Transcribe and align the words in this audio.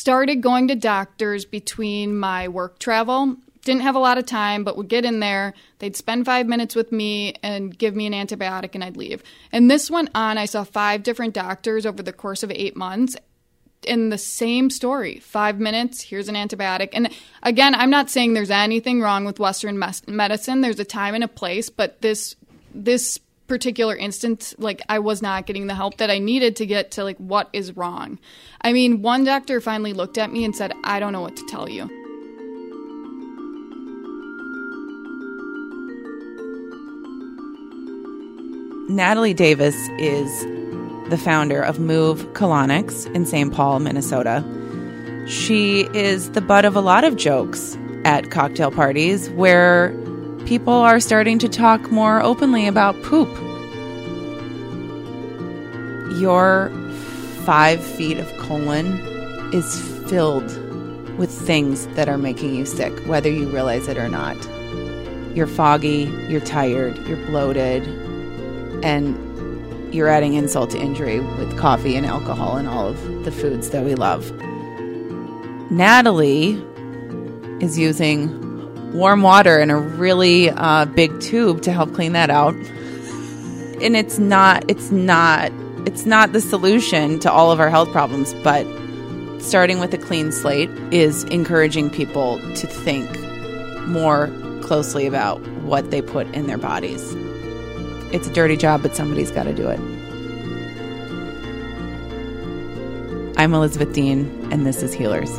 started 0.00 0.40
going 0.40 0.68
to 0.68 0.74
doctors 0.74 1.44
between 1.44 2.18
my 2.18 2.48
work 2.48 2.78
travel. 2.78 3.36
Didn't 3.62 3.82
have 3.82 3.94
a 3.94 3.98
lot 3.98 4.16
of 4.16 4.24
time, 4.24 4.64
but 4.64 4.78
would 4.78 4.88
get 4.88 5.04
in 5.04 5.20
there. 5.20 5.52
They'd 5.78 5.94
spend 5.94 6.24
five 6.24 6.46
minutes 6.46 6.74
with 6.74 6.90
me 6.90 7.34
and 7.42 7.76
give 7.76 7.94
me 7.94 8.06
an 8.06 8.14
antibiotic, 8.14 8.74
and 8.74 8.82
I'd 8.82 8.96
leave. 8.96 9.22
And 9.52 9.70
this 9.70 9.90
went 9.90 10.08
on. 10.14 10.38
I 10.38 10.46
saw 10.46 10.64
five 10.64 11.02
different 11.02 11.34
doctors 11.34 11.84
over 11.84 12.02
the 12.02 12.14
course 12.14 12.42
of 12.42 12.50
eight 12.50 12.76
months, 12.76 13.14
in 13.82 14.10
the 14.10 14.18
same 14.18 14.68
story 14.68 15.20
five 15.20 15.58
minutes 15.58 16.02
here's 16.02 16.28
an 16.28 16.34
antibiotic 16.34 16.90
and 16.92 17.08
again 17.42 17.74
i'm 17.74 17.88
not 17.88 18.10
saying 18.10 18.34
there's 18.34 18.50
anything 18.50 19.00
wrong 19.00 19.24
with 19.24 19.40
western 19.40 19.78
mes- 19.78 20.06
medicine 20.06 20.60
there's 20.60 20.78
a 20.78 20.84
time 20.84 21.14
and 21.14 21.24
a 21.24 21.28
place 21.28 21.70
but 21.70 21.98
this 22.02 22.36
this 22.74 23.18
particular 23.50 23.96
instance 23.96 24.54
like 24.58 24.80
i 24.88 24.98
was 24.98 25.20
not 25.20 25.44
getting 25.44 25.66
the 25.66 25.74
help 25.74 25.96
that 25.98 26.08
i 26.08 26.18
needed 26.18 26.56
to 26.56 26.64
get 26.64 26.92
to 26.92 27.04
like 27.04 27.18
what 27.18 27.50
is 27.52 27.76
wrong 27.76 28.18
i 28.62 28.72
mean 28.72 29.02
one 29.02 29.24
doctor 29.24 29.60
finally 29.60 29.92
looked 29.92 30.16
at 30.16 30.32
me 30.32 30.44
and 30.44 30.56
said 30.56 30.72
i 30.84 30.98
don't 30.98 31.12
know 31.12 31.20
what 31.20 31.36
to 31.36 31.44
tell 31.48 31.68
you 31.68 31.84
natalie 38.88 39.34
davis 39.34 39.76
is 39.98 40.46
the 41.10 41.18
founder 41.18 41.60
of 41.60 41.80
Move 41.80 42.20
Colonics 42.34 43.12
in 43.16 43.26
St. 43.26 43.52
Paul, 43.52 43.80
Minnesota. 43.80 44.44
She 45.26 45.88
is 45.92 46.30
the 46.30 46.40
butt 46.40 46.64
of 46.64 46.76
a 46.76 46.80
lot 46.80 47.02
of 47.02 47.16
jokes 47.16 47.76
at 48.04 48.30
cocktail 48.30 48.70
parties 48.70 49.28
where 49.30 49.90
people 50.46 50.74
are 50.74 51.00
starting 51.00 51.38
to 51.38 51.48
talk 51.48 51.90
more 51.90 52.22
openly 52.22 52.66
about 52.66 53.00
poop. 53.02 53.28
Your 56.18 56.70
five 57.44 57.82
feet 57.82 58.18
of 58.18 58.30
colon 58.38 58.86
is 59.52 59.80
filled 60.08 60.50
with 61.18 61.30
things 61.30 61.86
that 61.88 62.08
are 62.08 62.18
making 62.18 62.54
you 62.54 62.64
sick, 62.64 62.92
whether 63.06 63.30
you 63.30 63.48
realize 63.48 63.88
it 63.88 63.98
or 63.98 64.08
not. 64.08 64.36
You're 65.34 65.46
foggy, 65.46 66.12
you're 66.28 66.40
tired, 66.40 66.96
you're 67.06 67.24
bloated, 67.26 67.84
and 68.84 69.94
you're 69.94 70.08
adding 70.08 70.34
insult 70.34 70.70
to 70.70 70.78
injury 70.78 71.20
with 71.20 71.58
coffee 71.58 71.96
and 71.96 72.06
alcohol 72.06 72.56
and 72.56 72.66
all 72.68 72.88
of 72.88 73.24
the 73.24 73.32
foods 73.32 73.70
that 73.70 73.84
we 73.84 73.94
love. 73.94 74.30
Natalie 75.70 76.62
is 77.60 77.78
using 77.78 78.39
warm 78.92 79.22
water 79.22 79.58
in 79.58 79.70
a 79.70 79.78
really 79.78 80.50
uh, 80.50 80.84
big 80.84 81.20
tube 81.20 81.62
to 81.62 81.72
help 81.72 81.94
clean 81.94 82.12
that 82.12 82.30
out. 82.30 82.54
And 82.54 83.96
it's 83.96 84.18
not, 84.18 84.64
it's 84.68 84.90
not, 84.90 85.52
it's 85.86 86.04
not 86.04 86.32
the 86.32 86.40
solution 86.40 87.18
to 87.20 87.30
all 87.30 87.50
of 87.50 87.60
our 87.60 87.70
health 87.70 87.90
problems, 87.92 88.34
but 88.44 88.66
starting 89.40 89.80
with 89.80 89.94
a 89.94 89.98
clean 89.98 90.32
slate 90.32 90.70
is 90.92 91.24
encouraging 91.24 91.90
people 91.90 92.38
to 92.56 92.66
think 92.66 93.08
more 93.86 94.28
closely 94.62 95.06
about 95.06 95.40
what 95.62 95.90
they 95.90 96.02
put 96.02 96.26
in 96.34 96.46
their 96.46 96.58
bodies. 96.58 97.14
It's 98.12 98.26
a 98.26 98.32
dirty 98.32 98.56
job, 98.56 98.82
but 98.82 98.94
somebody's 98.94 99.30
got 99.30 99.44
to 99.44 99.54
do 99.54 99.68
it. 99.68 99.80
I'm 103.38 103.54
Elizabeth 103.54 103.94
Dean, 103.94 104.48
and 104.52 104.66
this 104.66 104.82
is 104.82 104.92
Healers. 104.92 105.30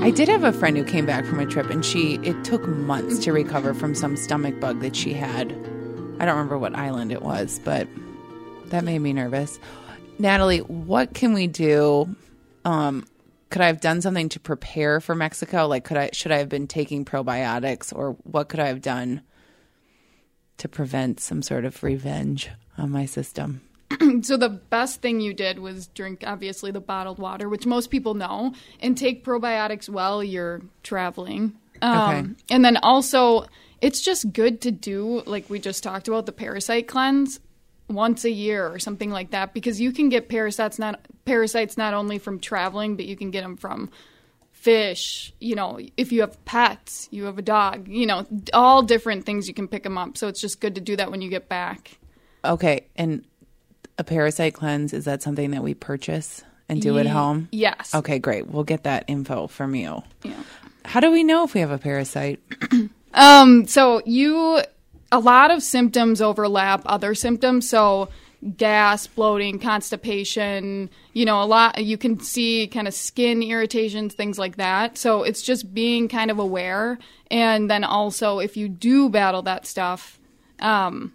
I 0.00 0.10
did 0.10 0.28
have 0.28 0.44
a 0.44 0.52
friend 0.52 0.76
who 0.76 0.84
came 0.84 1.06
back 1.06 1.24
from 1.24 1.40
a 1.40 1.46
trip, 1.46 1.70
and 1.70 1.84
she 1.84 2.14
it 2.22 2.44
took 2.44 2.66
months 2.66 3.18
to 3.24 3.32
recover 3.32 3.74
from 3.74 3.96
some 3.96 4.16
stomach 4.16 4.58
bug 4.60 4.80
that 4.80 4.94
she 4.94 5.12
had. 5.12 5.50
I 6.20 6.24
don't 6.24 6.36
remember 6.36 6.56
what 6.56 6.74
island 6.76 7.10
it 7.10 7.20
was, 7.20 7.60
but 7.64 7.88
that 8.66 8.84
made 8.84 9.00
me 9.00 9.12
nervous. 9.12 9.58
Natalie, 10.18 10.60
what 10.60 11.14
can 11.14 11.34
we 11.34 11.48
do? 11.48 12.14
Um, 12.64 13.06
could 13.50 13.60
I 13.60 13.66
have 13.66 13.80
done 13.80 14.00
something 14.00 14.28
to 14.30 14.40
prepare 14.40 15.00
for 15.00 15.16
Mexico? 15.16 15.66
Like, 15.66 15.84
could 15.84 15.96
I 15.96 16.10
should 16.12 16.30
I 16.30 16.38
have 16.38 16.48
been 16.48 16.68
taking 16.68 17.04
probiotics, 17.04 17.92
or 17.94 18.12
what 18.22 18.48
could 18.48 18.60
I 18.60 18.68
have 18.68 18.80
done 18.80 19.22
to 20.58 20.68
prevent 20.68 21.18
some 21.18 21.42
sort 21.42 21.64
of 21.64 21.82
revenge 21.82 22.50
on 22.78 22.90
my 22.90 23.04
system? 23.04 23.62
so 24.22 24.36
the 24.36 24.48
best 24.48 25.00
thing 25.00 25.20
you 25.20 25.34
did 25.34 25.58
was 25.58 25.86
drink 25.88 26.24
obviously 26.26 26.70
the 26.70 26.80
bottled 26.80 27.18
water, 27.18 27.48
which 27.48 27.66
most 27.66 27.90
people 27.90 28.14
know, 28.14 28.54
and 28.80 28.96
take 28.96 29.24
probiotics 29.24 29.88
while 29.88 30.22
you're 30.22 30.62
traveling. 30.82 31.54
Um, 31.82 32.10
okay. 32.10 32.44
And 32.50 32.64
then 32.64 32.76
also, 32.78 33.46
it's 33.80 34.00
just 34.00 34.32
good 34.32 34.60
to 34.62 34.70
do 34.70 35.22
like 35.26 35.48
we 35.48 35.58
just 35.58 35.82
talked 35.82 36.08
about 36.08 36.26
the 36.26 36.32
parasite 36.32 36.88
cleanse 36.88 37.40
once 37.88 38.24
a 38.24 38.30
year 38.30 38.66
or 38.68 38.78
something 38.78 39.10
like 39.10 39.30
that 39.30 39.54
because 39.54 39.80
you 39.80 39.92
can 39.92 40.08
get 40.08 40.28
parasites 40.28 40.78
not 40.78 41.00
parasites 41.24 41.76
not 41.76 41.94
only 41.94 42.18
from 42.18 42.38
traveling 42.38 42.96
but 42.96 43.06
you 43.06 43.16
can 43.16 43.30
get 43.30 43.42
them 43.42 43.56
from 43.56 43.90
fish 44.52 45.32
you 45.40 45.54
know 45.54 45.78
if 45.96 46.12
you 46.12 46.20
have 46.20 46.44
pets 46.44 47.08
you 47.10 47.24
have 47.24 47.38
a 47.38 47.42
dog 47.42 47.88
you 47.88 48.06
know 48.06 48.26
all 48.52 48.82
different 48.82 49.24
things 49.24 49.48
you 49.48 49.54
can 49.54 49.68
pick 49.68 49.84
them 49.84 49.96
up 49.96 50.18
so 50.18 50.28
it's 50.28 50.40
just 50.40 50.60
good 50.60 50.74
to 50.74 50.80
do 50.80 50.96
that 50.96 51.10
when 51.10 51.22
you 51.22 51.30
get 51.30 51.48
back 51.48 51.98
okay 52.44 52.86
and 52.96 53.24
a 53.98 54.04
parasite 54.04 54.54
cleanse 54.54 54.92
is 54.92 55.04
that 55.04 55.22
something 55.22 55.50
that 55.50 55.62
we 55.62 55.74
purchase 55.74 56.44
and 56.68 56.80
do 56.80 56.98
at 56.98 57.06
home? 57.06 57.48
yes. 57.50 57.94
Okay 57.94 58.18
great. 58.18 58.46
We'll 58.46 58.64
get 58.64 58.84
that 58.84 59.04
info 59.08 59.46
from 59.46 59.74
you. 59.74 60.02
Yeah. 60.22 60.34
How 60.84 61.00
do 61.00 61.10
we 61.10 61.24
know 61.24 61.44
if 61.44 61.54
we 61.54 61.60
have 61.60 61.70
a 61.70 61.78
parasite? 61.78 62.40
Um 63.14 63.66
so 63.66 64.02
you 64.04 64.60
a 65.10 65.18
lot 65.18 65.50
of 65.50 65.62
symptoms 65.62 66.20
overlap 66.20 66.82
other 66.84 67.14
symptoms. 67.14 67.68
So 67.68 68.10
gas, 68.56 69.06
bloating, 69.06 69.58
constipation, 69.58 70.90
you 71.14 71.24
know, 71.24 71.42
a 71.42 71.46
lot 71.46 71.82
you 71.82 71.96
can 71.96 72.20
see 72.20 72.66
kind 72.68 72.86
of 72.86 72.94
skin 72.94 73.42
irritations, 73.42 74.14
things 74.14 74.38
like 74.38 74.56
that. 74.56 74.98
So 74.98 75.22
it's 75.22 75.42
just 75.42 75.72
being 75.74 76.08
kind 76.08 76.30
of 76.30 76.38
aware. 76.38 76.98
And 77.30 77.70
then 77.70 77.82
also 77.82 78.38
if 78.38 78.56
you 78.56 78.68
do 78.68 79.08
battle 79.08 79.42
that 79.42 79.66
stuff, 79.66 80.20
um, 80.60 81.14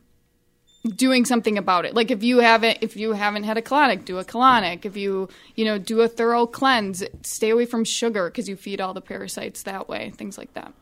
doing 0.83 1.25
something 1.25 1.57
about 1.57 1.85
it. 1.85 1.93
Like 1.93 2.11
if 2.11 2.23
you 2.23 2.39
haven't 2.39 2.79
if 2.81 2.97
you 2.97 3.13
haven't 3.13 3.43
had 3.43 3.57
a 3.57 3.61
colonic, 3.61 4.05
do 4.05 4.17
a 4.19 4.25
colonic. 4.25 4.85
If 4.85 4.97
you, 4.97 5.29
you 5.55 5.65
know, 5.65 5.77
do 5.77 6.01
a 6.01 6.07
thorough 6.07 6.45
cleanse, 6.45 7.03
stay 7.21 7.49
away 7.49 7.65
from 7.65 7.83
sugar 7.85 8.29
because 8.29 8.49
you 8.49 8.55
feed 8.55 8.81
all 8.81 8.93
the 8.93 9.01
parasites 9.01 9.63
that 9.63 9.87
way, 9.87 10.11
things 10.15 10.37
like 10.37 10.53
that. 10.53 10.73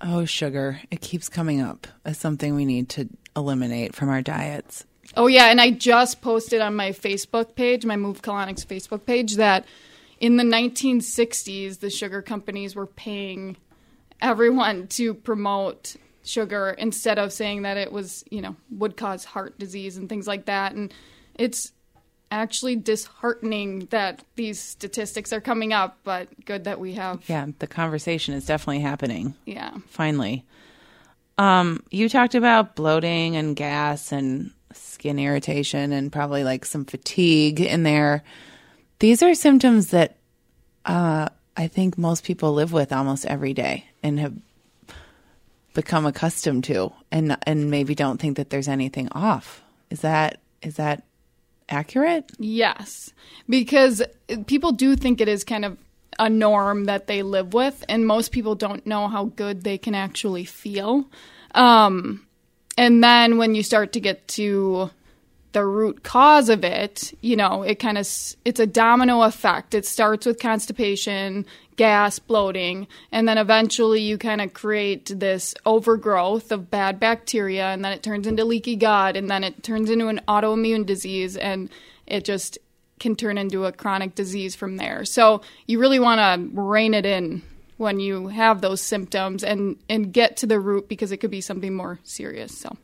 Oh, 0.00 0.24
sugar. 0.24 0.80
It 0.90 1.00
keeps 1.00 1.28
coming 1.28 1.60
up 1.60 1.88
as 2.04 2.18
something 2.18 2.54
we 2.54 2.64
need 2.64 2.88
to 2.90 3.08
eliminate 3.34 3.96
from 3.96 4.08
our 4.08 4.22
diets. 4.22 4.84
Oh, 5.16 5.26
yeah. 5.26 5.46
And 5.46 5.60
I 5.60 5.70
just 5.70 6.20
posted 6.20 6.60
on 6.60 6.76
my 6.76 6.90
Facebook 6.90 7.54
page, 7.54 7.84
my 7.84 7.96
Move 7.96 8.22
Colonics 8.22 8.64
Facebook 8.64 9.06
page, 9.06 9.36
that 9.36 9.64
in 10.20 10.36
the 10.36 10.44
1960s, 10.44 11.80
the 11.80 11.90
sugar 11.90 12.22
companies 12.22 12.76
were 12.76 12.86
paying 12.86 13.56
everyone 14.20 14.86
to 14.88 15.14
promote 15.14 15.96
sugar 16.28 16.74
instead 16.78 17.18
of 17.18 17.32
saying 17.32 17.62
that 17.62 17.76
it 17.76 17.92
was, 17.92 18.24
you 18.30 18.42
know, 18.42 18.56
would 18.70 18.96
cause 18.96 19.24
heart 19.24 19.58
disease 19.58 19.96
and 19.96 20.08
things 20.08 20.26
like 20.26 20.46
that. 20.46 20.74
And 20.74 20.92
it's 21.34 21.72
actually 22.30 22.76
disheartening 22.76 23.86
that 23.90 24.22
these 24.36 24.60
statistics 24.60 25.32
are 25.32 25.40
coming 25.40 25.72
up, 25.72 25.98
but 26.04 26.28
good 26.44 26.64
that 26.64 26.78
we 26.78 26.94
have. 26.94 27.28
Yeah, 27.28 27.46
the 27.58 27.66
conversation 27.66 28.34
is 28.34 28.46
definitely 28.46 28.80
happening. 28.80 29.34
Yeah. 29.46 29.76
Finally. 29.88 30.44
Um, 31.38 31.82
you 31.90 32.08
talked 32.08 32.34
about 32.34 32.76
bloating 32.76 33.36
and 33.36 33.54
gas 33.56 34.12
and 34.12 34.50
skin 34.72 35.18
irritation 35.18 35.92
and 35.92 36.12
probably 36.12 36.44
like 36.44 36.64
some 36.64 36.84
fatigue 36.84 37.60
in 37.60 37.84
there. 37.84 38.24
These 38.98 39.22
are 39.22 39.34
symptoms 39.34 39.88
that 39.88 40.16
uh, 40.84 41.28
I 41.56 41.68
think 41.68 41.96
most 41.96 42.24
people 42.24 42.52
live 42.52 42.72
with 42.72 42.92
almost 42.92 43.24
every 43.26 43.54
day 43.54 43.86
and 44.02 44.18
have 44.18 44.34
become 45.78 46.06
accustomed 46.06 46.64
to 46.64 46.92
and 47.12 47.36
and 47.44 47.70
maybe 47.70 47.94
don't 47.94 48.20
think 48.20 48.36
that 48.36 48.50
there's 48.50 48.66
anything 48.66 49.08
off. 49.12 49.62
Is 49.90 50.00
that 50.00 50.40
is 50.60 50.74
that 50.74 51.04
accurate? 51.68 52.32
Yes, 52.36 53.12
because 53.48 54.02
people 54.48 54.72
do 54.72 54.96
think 54.96 55.20
it 55.20 55.28
is 55.28 55.44
kind 55.44 55.64
of 55.64 55.78
a 56.18 56.28
norm 56.28 56.86
that 56.86 57.06
they 57.06 57.22
live 57.22 57.54
with, 57.54 57.84
and 57.88 58.04
most 58.04 58.32
people 58.32 58.56
don't 58.56 58.84
know 58.88 59.06
how 59.06 59.26
good 59.26 59.62
they 59.62 59.78
can 59.78 59.94
actually 59.94 60.44
feel. 60.44 61.06
Um, 61.54 62.26
and 62.76 63.04
then 63.04 63.38
when 63.38 63.54
you 63.54 63.62
start 63.62 63.92
to 63.92 64.00
get 64.00 64.26
to 64.28 64.90
the 65.52 65.64
root 65.64 66.02
cause 66.02 66.48
of 66.48 66.64
it, 66.64 67.14
you 67.20 67.36
know, 67.36 67.62
it 67.62 67.76
kind 67.76 67.98
of 67.98 68.08
it's 68.44 68.58
a 68.58 68.66
domino 68.66 69.22
effect. 69.22 69.74
It 69.74 69.86
starts 69.86 70.26
with 70.26 70.40
constipation, 70.40 71.46
gas, 71.78 72.18
bloating, 72.18 72.86
and 73.10 73.26
then 73.26 73.38
eventually 73.38 74.02
you 74.02 74.18
kind 74.18 74.42
of 74.42 74.52
create 74.52 75.10
this 75.18 75.54
overgrowth 75.64 76.52
of 76.52 76.70
bad 76.70 77.00
bacteria, 77.00 77.68
and 77.68 77.82
then 77.82 77.92
it 77.92 78.02
turns 78.02 78.26
into 78.26 78.44
leaky 78.44 78.76
gut, 78.76 79.16
and 79.16 79.30
then 79.30 79.42
it 79.42 79.62
turns 79.62 79.88
into 79.88 80.08
an 80.08 80.20
autoimmune 80.28 80.84
disease, 80.84 81.38
and 81.38 81.70
it 82.06 82.26
just 82.26 82.58
can 83.00 83.16
turn 83.16 83.38
into 83.38 83.64
a 83.64 83.72
chronic 83.72 84.14
disease 84.14 84.54
from 84.54 84.76
there. 84.76 85.06
So 85.06 85.40
you 85.66 85.78
really 85.78 86.00
want 86.00 86.18
to 86.18 86.60
rein 86.60 86.92
it 86.92 87.06
in 87.06 87.40
when 87.78 88.00
you 88.00 88.26
have 88.26 88.60
those 88.60 88.82
symptoms 88.82 89.42
and 89.42 89.76
and 89.88 90.12
get 90.12 90.36
to 90.38 90.46
the 90.46 90.60
root 90.60 90.88
because 90.88 91.12
it 91.12 91.18
could 91.18 91.30
be 91.30 91.40
something 91.40 91.72
more 91.72 92.00
serious. 92.02 92.58
So 92.58 92.76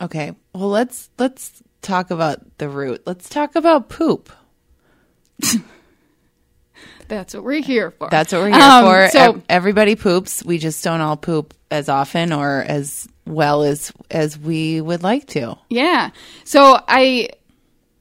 Okay. 0.00 0.32
Well, 0.52 0.68
let's 0.68 1.10
let's 1.18 1.62
talk 1.82 2.10
about 2.10 2.58
the 2.58 2.68
root. 2.68 3.02
Let's 3.06 3.28
talk 3.28 3.56
about 3.56 3.88
poop. 3.88 4.30
That's 7.08 7.34
what 7.34 7.44
we're 7.44 7.62
here 7.62 7.90
for. 7.92 8.08
That's 8.10 8.32
what 8.32 8.42
we're 8.42 8.50
here 8.50 8.60
Um, 8.60 8.84
for. 8.84 9.08
So, 9.08 9.20
Ev- 9.20 9.42
Everybody 9.48 9.94
poops. 9.96 10.44
We 10.44 10.58
just 10.58 10.82
don't 10.84 11.00
all 11.00 11.16
poop 11.16 11.54
as 11.70 11.88
often 11.88 12.32
or 12.32 12.62
as 12.66 13.08
well 13.26 13.62
as 13.62 13.92
as 14.10 14.38
we 14.38 14.80
would 14.80 15.02
like 15.02 15.26
to. 15.28 15.56
Yeah. 15.68 16.10
So 16.44 16.78
I, 16.86 17.30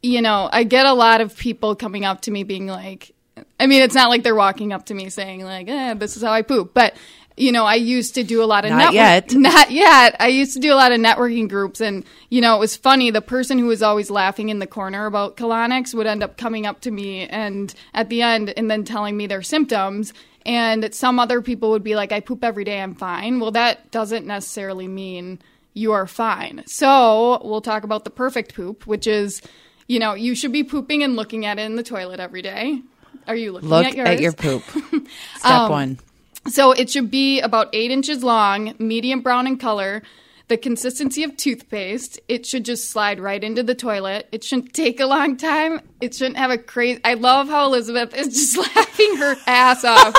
you 0.03 0.21
know, 0.21 0.49
I 0.51 0.63
get 0.63 0.85
a 0.85 0.93
lot 0.93 1.21
of 1.21 1.35
people 1.35 1.75
coming 1.75 2.05
up 2.05 2.21
to 2.21 2.31
me 2.31 2.43
being 2.43 2.67
like, 2.67 3.11
I 3.59 3.67
mean, 3.67 3.81
it's 3.81 3.95
not 3.95 4.09
like 4.09 4.23
they're 4.23 4.35
walking 4.35 4.71
up 4.71 4.85
to 4.87 4.93
me 4.93 5.09
saying 5.09 5.43
like, 5.43 5.67
eh, 5.67 5.93
"This 5.95 6.15
is 6.15 6.23
how 6.23 6.31
I 6.31 6.41
poop," 6.41 6.73
but 6.73 6.95
you 7.37 7.51
know, 7.51 7.65
I 7.65 7.75
used 7.75 8.15
to 8.15 8.23
do 8.23 8.41
a 8.41 8.45
lot 8.45 8.63
of 8.65 8.71
Not 8.71 8.77
network- 8.77 8.93
yet. 8.93 9.33
Not 9.35 9.71
yet. 9.71 10.15
I 10.19 10.27
used 10.29 10.53
to 10.53 10.59
do 10.59 10.71
a 10.71 10.75
lot 10.75 10.91
of 10.91 10.99
networking 10.99 11.49
groups, 11.49 11.81
and 11.81 12.05
you 12.29 12.39
know, 12.41 12.55
it 12.55 12.59
was 12.59 12.75
funny. 12.75 13.11
The 13.11 13.21
person 13.21 13.59
who 13.59 13.65
was 13.65 13.81
always 13.81 14.09
laughing 14.09 14.49
in 14.49 14.59
the 14.59 14.67
corner 14.67 15.05
about 15.05 15.35
colonics 15.37 15.93
would 15.93 16.07
end 16.07 16.23
up 16.23 16.37
coming 16.37 16.65
up 16.65 16.81
to 16.81 16.91
me 16.91 17.27
and 17.27 17.73
at 17.93 18.09
the 18.09 18.21
end, 18.21 18.53
and 18.55 18.71
then 18.71 18.83
telling 18.85 19.17
me 19.17 19.27
their 19.27 19.41
symptoms. 19.41 20.13
And 20.45 20.93
some 20.93 21.19
other 21.19 21.41
people 21.41 21.71
would 21.71 21.83
be 21.83 21.95
like, 21.95 22.11
"I 22.11 22.19
poop 22.19 22.43
every 22.43 22.63
day. 22.63 22.79
I'm 22.81 22.93
fine." 22.95 23.39
Well, 23.39 23.51
that 23.51 23.89
doesn't 23.91 24.25
necessarily 24.27 24.87
mean 24.87 25.39
you 25.73 25.91
are 25.91 26.07
fine. 26.07 26.63
So 26.67 27.41
we'll 27.43 27.61
talk 27.61 27.83
about 27.83 28.03
the 28.05 28.09
perfect 28.11 28.55
poop, 28.55 28.87
which 28.87 29.07
is, 29.07 29.41
you 29.87 29.99
know, 29.99 30.13
you 30.13 30.35
should 30.35 30.53
be 30.53 30.63
pooping 30.63 31.03
and 31.03 31.15
looking 31.17 31.45
at 31.45 31.59
it 31.59 31.63
in 31.63 31.75
the 31.75 31.83
toilet 31.83 32.19
every 32.21 32.41
day. 32.41 32.81
Are 33.27 33.35
you 33.35 33.51
looking 33.51 33.67
Look 33.69 33.85
at 33.87 33.95
yours? 33.95 34.07
at 34.07 34.21
your 34.21 34.31
poop. 34.33 34.63
Step 35.35 35.43
Um, 35.43 35.69
one. 35.71 35.99
So 36.47 36.71
it 36.71 36.89
should 36.89 37.09
be 37.09 37.41
about 37.41 37.69
eight 37.73 37.91
inches 37.91 38.23
long, 38.23 38.75
medium 38.77 39.21
brown 39.21 39.47
in 39.47 39.57
color, 39.57 40.03
the 40.47 40.57
consistency 40.57 41.23
of 41.23 41.35
toothpaste. 41.37 42.19
It 42.27 42.45
should 42.45 42.65
just 42.65 42.91
slide 42.91 43.19
right 43.19 43.43
into 43.43 43.63
the 43.63 43.73
toilet. 43.73 44.29
It 44.31 44.43
shouldn't 44.43 44.73
take 44.73 44.99
a 44.99 45.05
long 45.07 45.37
time. 45.37 45.81
It 46.01 46.13
shouldn't 46.13 46.37
have 46.37 46.51
a 46.51 46.57
crazy. 46.57 47.01
I 47.03 47.15
love 47.15 47.47
how 47.47 47.65
Elizabeth 47.65 48.15
is 48.15 48.27
just 48.27 48.57
laughing 48.75 49.17
her 49.17 49.35
ass 49.47 49.83
off. 49.83 50.15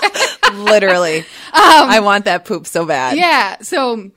Literally. 0.55 1.25
I 1.53 2.01
want 2.01 2.25
that 2.25 2.45
poop 2.45 2.67
so 2.67 2.85
bad. 2.85 3.13
Um, 3.13 3.19
yeah. 3.19 3.57
So. 3.61 4.11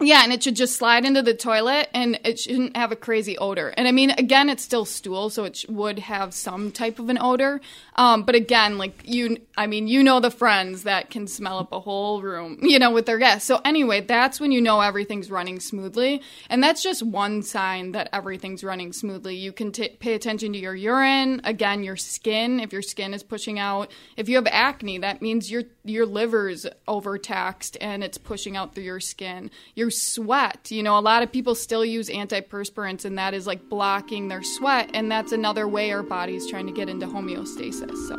Yeah, 0.00 0.22
and 0.22 0.32
it 0.32 0.44
should 0.44 0.54
just 0.54 0.76
slide 0.76 1.04
into 1.04 1.22
the 1.22 1.34
toilet, 1.34 1.88
and 1.92 2.20
it 2.22 2.38
shouldn't 2.38 2.76
have 2.76 2.92
a 2.92 2.96
crazy 2.96 3.36
odor. 3.36 3.74
And 3.76 3.88
I 3.88 3.90
mean, 3.90 4.10
again, 4.12 4.48
it's 4.48 4.62
still 4.62 4.84
stool, 4.84 5.28
so 5.28 5.42
it 5.42 5.56
sh- 5.56 5.66
would 5.68 5.98
have 5.98 6.32
some 6.32 6.70
type 6.70 7.00
of 7.00 7.08
an 7.08 7.18
odor. 7.20 7.60
Um, 7.98 8.22
but 8.22 8.36
again, 8.36 8.78
like 8.78 9.02
you, 9.04 9.38
I 9.56 9.66
mean, 9.66 9.88
you 9.88 10.04
know 10.04 10.20
the 10.20 10.30
friends 10.30 10.84
that 10.84 11.10
can 11.10 11.26
smell 11.26 11.58
up 11.58 11.72
a 11.72 11.80
whole 11.80 12.22
room, 12.22 12.58
you 12.62 12.78
know, 12.78 12.92
with 12.92 13.06
their 13.06 13.18
guests. 13.18 13.46
So 13.46 13.60
anyway, 13.64 14.00
that's 14.00 14.38
when 14.38 14.52
you 14.52 14.60
know 14.62 14.80
everything's 14.80 15.32
running 15.32 15.58
smoothly, 15.58 16.22
and 16.48 16.62
that's 16.62 16.80
just 16.80 17.02
one 17.02 17.42
sign 17.42 17.90
that 17.92 18.08
everything's 18.12 18.62
running 18.62 18.92
smoothly. 18.92 19.34
You 19.34 19.52
can 19.52 19.72
t- 19.72 19.88
pay 19.88 20.14
attention 20.14 20.52
to 20.52 20.58
your 20.60 20.76
urine, 20.76 21.40
again, 21.42 21.82
your 21.82 21.96
skin. 21.96 22.60
If 22.60 22.72
your 22.72 22.82
skin 22.82 23.12
is 23.12 23.24
pushing 23.24 23.58
out, 23.58 23.90
if 24.16 24.28
you 24.28 24.36
have 24.36 24.46
acne, 24.46 24.98
that 24.98 25.20
means 25.20 25.50
your 25.50 25.64
your 25.84 26.06
liver's 26.06 26.66
overtaxed 26.86 27.76
and 27.80 28.04
it's 28.04 28.18
pushing 28.18 28.56
out 28.56 28.74
through 28.74 28.84
your 28.84 29.00
skin. 29.00 29.50
Your 29.74 29.90
sweat, 29.90 30.70
you 30.70 30.84
know, 30.84 30.98
a 30.98 31.00
lot 31.00 31.22
of 31.24 31.32
people 31.32 31.54
still 31.56 31.84
use 31.84 32.08
antiperspirants 32.08 33.04
and 33.04 33.18
that 33.18 33.34
is 33.34 33.46
like 33.46 33.68
blocking 33.68 34.28
their 34.28 34.42
sweat 34.42 34.90
and 34.94 35.10
that's 35.10 35.32
another 35.32 35.66
way 35.66 35.90
our 35.90 36.02
body's 36.02 36.46
trying 36.46 36.66
to 36.66 36.72
get 36.72 36.88
into 36.88 37.06
homeostasis. 37.06 37.87
So, 37.96 38.16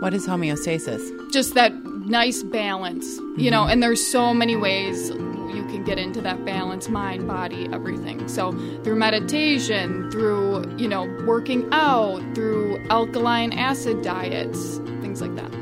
What 0.00 0.14
is 0.14 0.26
homeostasis? 0.26 1.30
just 1.32 1.54
that 1.54 1.72
nice 2.06 2.42
balance, 2.42 3.18
you 3.36 3.50
know, 3.50 3.62
mm-hmm. 3.62 3.70
and 3.70 3.82
there's 3.82 4.04
so 4.04 4.34
many 4.34 4.56
ways 4.56 5.10
you 5.10 5.64
can 5.68 5.84
get 5.84 5.98
into 5.98 6.20
that 6.20 6.44
balance 6.44 6.88
mind, 6.88 7.26
body, 7.28 7.68
everything. 7.72 8.26
So, 8.28 8.52
through 8.82 8.96
meditation, 8.96 10.10
through, 10.10 10.76
you 10.76 10.88
know, 10.88 11.04
working 11.26 11.68
out, 11.72 12.20
through 12.34 12.84
alkaline 12.88 13.52
acid 13.52 14.02
diets, 14.02 14.78
things 15.02 15.20
like 15.20 15.34
that. 15.36 15.59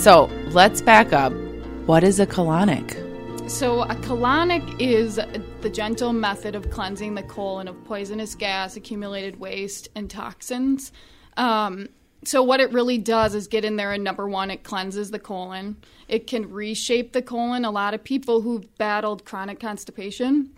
So 0.00 0.30
let's 0.52 0.80
back 0.80 1.12
up. 1.12 1.30
What 1.84 2.02
is 2.02 2.20
a 2.20 2.26
colonic? 2.26 3.50
So, 3.50 3.82
a 3.82 3.94
colonic 3.96 4.80
is 4.80 5.20
the 5.60 5.68
gentle 5.68 6.14
method 6.14 6.54
of 6.54 6.70
cleansing 6.70 7.16
the 7.16 7.22
colon 7.22 7.68
of 7.68 7.84
poisonous 7.84 8.34
gas, 8.34 8.76
accumulated 8.76 9.38
waste, 9.38 9.90
and 9.94 10.08
toxins. 10.08 10.90
Um, 11.36 11.90
so, 12.24 12.42
what 12.42 12.60
it 12.60 12.72
really 12.72 12.96
does 12.96 13.34
is 13.34 13.46
get 13.46 13.62
in 13.62 13.76
there, 13.76 13.92
and 13.92 14.02
number 14.02 14.26
one, 14.26 14.50
it 14.50 14.64
cleanses 14.64 15.10
the 15.10 15.18
colon. 15.18 15.76
It 16.08 16.26
can 16.26 16.50
reshape 16.50 17.12
the 17.12 17.20
colon. 17.20 17.66
A 17.66 17.70
lot 17.70 17.92
of 17.92 18.02
people 18.02 18.40
who've 18.40 18.74
battled 18.78 19.26
chronic 19.26 19.60
constipation 19.60 20.48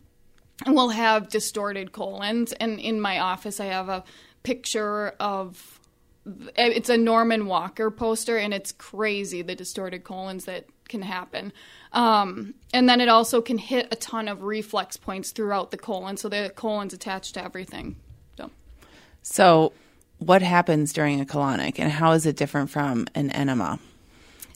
will 0.69 0.91
have 0.91 1.29
distorted 1.29 1.91
colons. 1.91 2.53
And 2.53 2.79
in 2.79 3.01
my 3.01 3.19
office, 3.19 3.59
I 3.59 3.65
have 3.65 3.89
a 3.89 4.05
picture 4.45 5.17
of 5.19 5.81
it's 6.25 6.89
a 6.89 6.97
Norman 6.97 7.47
Walker 7.47 7.91
poster, 7.91 8.37
and 8.37 8.55
it's 8.55 8.73
crazy 8.73 9.43
the 9.43 9.55
distorted 9.55 10.05
colons 10.05 10.45
that 10.45 10.67
can 10.89 11.03
happen. 11.03 11.53
Um, 11.93 12.55
and 12.73 12.89
then 12.89 13.01
it 13.01 13.09
also 13.09 13.41
can 13.41 13.59
hit 13.59 13.89
a 13.91 13.97
ton 13.97 14.29
of 14.29 14.43
reflex 14.43 14.97
points 14.97 15.31
throughout 15.33 15.71
the 15.71 15.77
colon, 15.77 16.17
so 16.17 16.29
the 16.29 16.53
colon's 16.55 16.95
attached 16.95 17.35
to 17.35 17.45
everything. 17.45 17.97
So, 18.37 18.51
So, 19.23 19.73
what 20.19 20.43
happens 20.43 20.93
during 20.93 21.21
a 21.21 21.25
colonic 21.25 21.79
and 21.79 21.91
how 21.91 22.13
is 22.13 22.27
it 22.27 22.37
different 22.37 22.71
from 22.71 23.07
an 23.15 23.31
enema? 23.31 23.81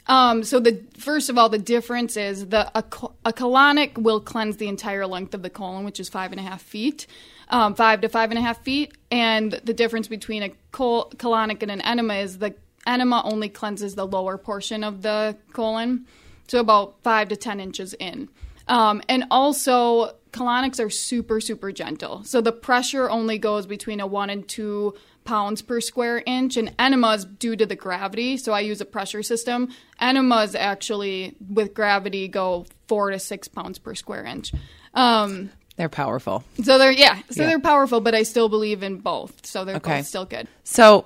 um, 0.06 0.44
so 0.44 0.60
the 0.60 0.80
first 0.96 1.28
of 1.28 1.36
all, 1.36 1.48
the 1.48 1.58
difference 1.58 2.16
is 2.16 2.48
the 2.48 2.70
a, 2.78 2.84
a 3.24 3.32
colonic 3.32 3.98
will 3.98 4.20
cleanse 4.20 4.58
the 4.58 4.68
entire 4.68 5.06
length 5.06 5.34
of 5.34 5.42
the 5.42 5.50
colon, 5.50 5.84
which 5.84 5.98
is 5.98 6.08
five 6.08 6.30
and 6.30 6.38
a 6.38 6.44
half 6.44 6.62
feet, 6.62 7.06
um, 7.48 7.74
five 7.74 8.00
to 8.02 8.08
five 8.08 8.30
and 8.30 8.38
a 8.38 8.42
half 8.42 8.62
feet. 8.62 8.96
And 9.10 9.52
the 9.64 9.74
difference 9.74 10.08
between 10.08 10.42
a 10.42 10.50
col- 10.72 11.10
colonic 11.16 11.62
and 11.62 11.70
an 11.70 11.80
enema 11.80 12.14
is 12.14 12.38
the 12.38 12.54
enema 12.86 13.22
only 13.24 13.48
cleanses 13.48 13.94
the 13.94 14.06
lower 14.06 14.38
portion 14.38 14.84
of 14.84 15.02
the 15.02 15.36
colon, 15.52 16.06
so 16.48 16.60
about 16.60 16.96
five 17.02 17.28
to 17.28 17.36
ten 17.36 17.60
inches 17.60 17.94
in. 17.94 18.28
Um, 18.68 19.02
and 19.08 19.24
also, 19.30 20.16
colonics 20.32 20.84
are 20.84 20.90
super, 20.90 21.40
super 21.40 21.72
gentle. 21.72 22.24
So 22.24 22.40
the 22.40 22.52
pressure 22.52 23.08
only 23.08 23.38
goes 23.38 23.66
between 23.66 24.00
a 24.00 24.06
one 24.06 24.28
and 24.28 24.46
two 24.46 24.94
pounds 25.24 25.62
per 25.62 25.80
square 25.80 26.22
inch. 26.24 26.56
And 26.56 26.74
enemas, 26.78 27.24
due 27.24 27.56
to 27.56 27.66
the 27.66 27.76
gravity, 27.76 28.36
so 28.36 28.52
I 28.52 28.60
use 28.60 28.80
a 28.80 28.84
pressure 28.84 29.22
system, 29.22 29.68
enemas 30.00 30.54
actually, 30.54 31.36
with 31.48 31.74
gravity, 31.74 32.28
go 32.28 32.66
four 32.86 33.10
to 33.10 33.18
six 33.18 33.48
pounds 33.48 33.78
per 33.78 33.94
square 33.94 34.24
inch. 34.24 34.52
Um, 34.94 35.50
They're 35.76 35.88
powerful. 35.90 36.42
so 36.64 36.78
they're, 36.78 36.90
yeah, 36.92 37.16
so 37.30 37.42
Yeah. 37.42 37.46
they're 37.48 37.60
powerful, 37.60 38.00
but 38.00 38.14
I 38.14 38.22
still 38.22 38.48
believe 38.48 38.82
in 38.82 38.96
both. 38.98 39.44
So 39.46 39.64
they're 39.64 39.76
Okay. 39.76 39.98
both 39.98 40.06
still 40.06 40.24
good. 40.24 40.48
So, 40.64 41.04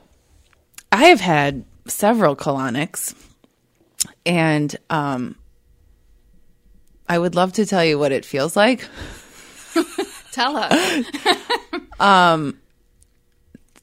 I 0.93 1.05
have 1.07 1.21
had 1.21 1.65
several 1.87 2.35
colonics, 2.37 3.15
and 4.27 4.75
um, 4.91 5.37
I 7.09 7.19
would 7.19 7.35
love 7.35 7.53
to 7.55 7.67
tell 7.67 7.85
you 7.85 7.99
what 7.99 8.13
it 8.13 8.25
feels 8.25 8.57
like. 8.57 8.87
Tell 10.33 10.57
us. 10.57 11.07
Um, 12.01 12.59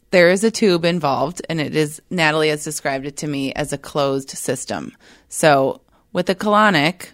there 0.10 0.32
is 0.32 0.44
a 0.44 0.50
tube 0.50 0.86
involved, 0.86 1.44
and 1.50 1.62
it 1.62 1.76
is 1.76 2.02
Natalie 2.10 2.50
has 2.50 2.64
described 2.64 3.06
it 3.06 3.18
to 3.18 3.28
me 3.28 3.54
as 3.54 3.74
a 3.74 3.78
closed 3.78 4.32
system. 4.32 4.92
So, 5.30 5.82
with 6.14 6.28
a 6.32 6.34
colonic, 6.36 7.10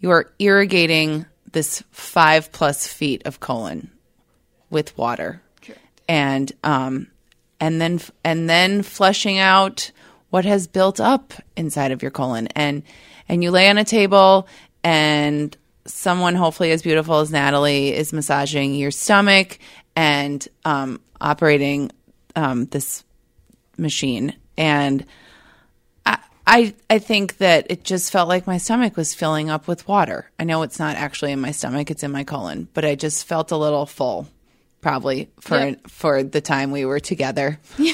you 0.00 0.10
are 0.10 0.30
irrigating 0.38 1.24
this 1.54 1.82
five 1.90 2.52
plus 2.52 2.86
feet 2.86 3.22
of 3.26 3.40
colon 3.40 3.90
with 4.68 4.96
water, 4.98 5.40
Correct. 5.62 5.80
and 6.08 6.52
um, 6.62 7.06
and 7.58 7.80
then 7.80 8.00
and 8.22 8.50
then 8.50 8.82
flushing 8.82 9.38
out 9.38 9.90
what 10.28 10.44
has 10.44 10.66
built 10.66 11.00
up 11.00 11.32
inside 11.56 11.92
of 11.92 12.02
your 12.02 12.10
colon, 12.10 12.48
and 12.48 12.82
and 13.28 13.42
you 13.42 13.50
lay 13.50 13.70
on 13.70 13.78
a 13.78 13.84
table, 13.84 14.46
and 14.82 15.56
someone 15.86 16.34
hopefully 16.34 16.70
as 16.72 16.82
beautiful 16.82 17.20
as 17.20 17.30
Natalie 17.30 17.94
is 17.94 18.12
massaging 18.12 18.74
your 18.74 18.90
stomach 18.90 19.58
and 19.96 20.46
um, 20.64 21.00
operating 21.20 21.90
um, 22.36 22.66
this 22.66 23.04
machine, 23.78 24.34
and 24.58 25.06
I 26.46 26.74
I 26.90 26.98
think 26.98 27.38
that 27.38 27.66
it 27.70 27.84
just 27.84 28.12
felt 28.12 28.28
like 28.28 28.46
my 28.46 28.58
stomach 28.58 28.96
was 28.96 29.14
filling 29.14 29.48
up 29.50 29.66
with 29.66 29.88
water. 29.88 30.30
I 30.38 30.44
know 30.44 30.62
it's 30.62 30.78
not 30.78 30.96
actually 30.96 31.32
in 31.32 31.40
my 31.40 31.52
stomach; 31.52 31.90
it's 31.90 32.02
in 32.02 32.12
my 32.12 32.24
colon, 32.24 32.68
but 32.74 32.84
I 32.84 32.94
just 32.94 33.26
felt 33.26 33.50
a 33.50 33.56
little 33.56 33.86
full, 33.86 34.28
probably 34.80 35.30
for 35.40 35.58
Yep. 35.58 35.88
for 35.88 36.22
the 36.22 36.40
time 36.40 36.70
we 36.70 36.84
were 36.84 37.00
together. 37.00 37.58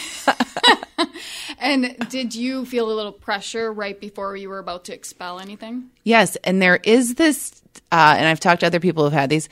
And 1.63 1.95
did 2.09 2.35
you 2.35 2.65
feel 2.65 2.91
a 2.91 2.95
little 2.95 3.13
pressure 3.13 3.71
right 3.71 3.99
before 4.01 4.35
you 4.35 4.49
were 4.49 4.59
about 4.59 4.87
to 4.87 4.95
expel 4.95 5.39
anything? 5.41 5.91
Yes, 6.05 6.37
and 6.37 6.61
there 6.61 6.81
is 6.83 7.17
this, 7.17 7.61
uh, 7.93 8.15
and 8.17 8.27
I've 8.27 8.41
talked 8.41 8.61
to 8.61 8.67
other 8.67 8.81
people 8.81 9.05
who've 9.05 9.13
had 9.13 9.29
these. 9.29 9.49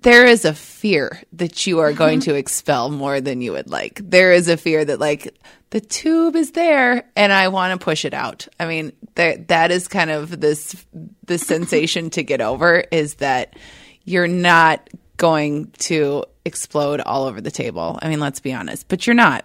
there 0.00 0.24
is 0.26 0.46
a 0.46 0.54
fear 0.54 1.20
that 1.34 1.66
you 1.66 1.80
are 1.80 1.92
going 1.92 2.20
to 2.20 2.34
expel 2.34 2.88
more 2.88 3.20
than 3.20 3.42
you 3.42 3.52
would 3.52 3.68
like. 3.68 4.00
There 4.02 4.32
is 4.32 4.48
a 4.48 4.56
fear 4.56 4.82
that 4.84 4.98
like 4.98 5.34
the 5.70 5.80
tube 5.80 6.34
is 6.36 6.52
there 6.52 7.04
and 7.14 7.32
I 7.32 7.48
want 7.48 7.78
to 7.78 7.84
push 7.84 8.04
it 8.04 8.14
out. 8.14 8.48
I 8.58 8.66
mean, 8.66 8.92
that 9.14 9.48
that 9.48 9.70
is 9.70 9.88
kind 9.88 10.10
of 10.10 10.40
this 10.40 10.84
the 11.24 11.38
sensation 11.38 12.10
to 12.10 12.22
get 12.22 12.40
over 12.40 12.84
is 12.90 13.16
that 13.16 13.56
you're 14.04 14.28
not 14.28 14.88
going 15.18 15.70
to 15.78 16.24
explode 16.44 17.00
all 17.00 17.24
over 17.24 17.40
the 17.40 17.50
table. 17.50 17.98
I 18.00 18.08
mean, 18.08 18.20
let's 18.20 18.40
be 18.40 18.54
honest, 18.54 18.88
but 18.88 19.06
you're 19.06 19.14
not. 19.14 19.44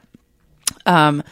Um, 0.86 1.24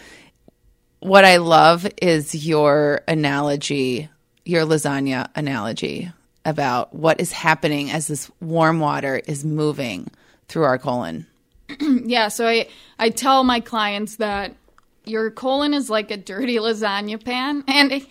what 1.00 1.26
I 1.26 1.38
love 1.38 1.88
is 2.02 2.46
your 2.46 3.02
analogy, 3.08 4.10
your 4.46 4.66
lasagna 4.66 5.30
analogy 5.36 6.12
about 6.44 6.94
what 6.94 7.22
is 7.22 7.32
happening 7.32 7.92
as 7.92 8.08
this 8.08 8.30
warm 8.42 8.80
water 8.80 9.22
is 9.26 9.46
moving 9.46 10.10
through 10.48 10.64
our 10.64 10.78
colon. 10.78 11.28
Yeah, 12.04 12.28
so 12.28 12.48
I 12.48 12.68
I 13.00 13.10
tell 13.10 13.44
my 13.44 13.62
clients 13.62 14.18
that 14.18 14.56
your 15.06 15.32
colon 15.32 15.74
is 15.74 15.90
like 15.90 16.12
a 16.12 16.18
dirty 16.18 16.58
lasagna 16.58 17.24
pan 17.24 17.64
and 17.68 18.06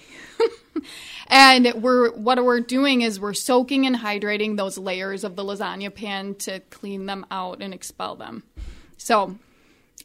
and 1.28 1.72
we're 1.82 2.12
what 2.12 2.42
we're 2.44 2.60
doing 2.60 3.02
is 3.02 3.20
we're 3.20 3.34
soaking 3.34 3.86
and 3.86 3.96
hydrating 3.96 4.56
those 4.56 4.76
layers 4.76 5.24
of 5.24 5.36
the 5.36 5.44
lasagna 5.44 5.94
pan 5.94 6.34
to 6.34 6.60
clean 6.70 7.06
them 7.06 7.24
out 7.30 7.62
and 7.62 7.72
expel 7.72 8.16
them. 8.16 8.42
So 8.96 9.36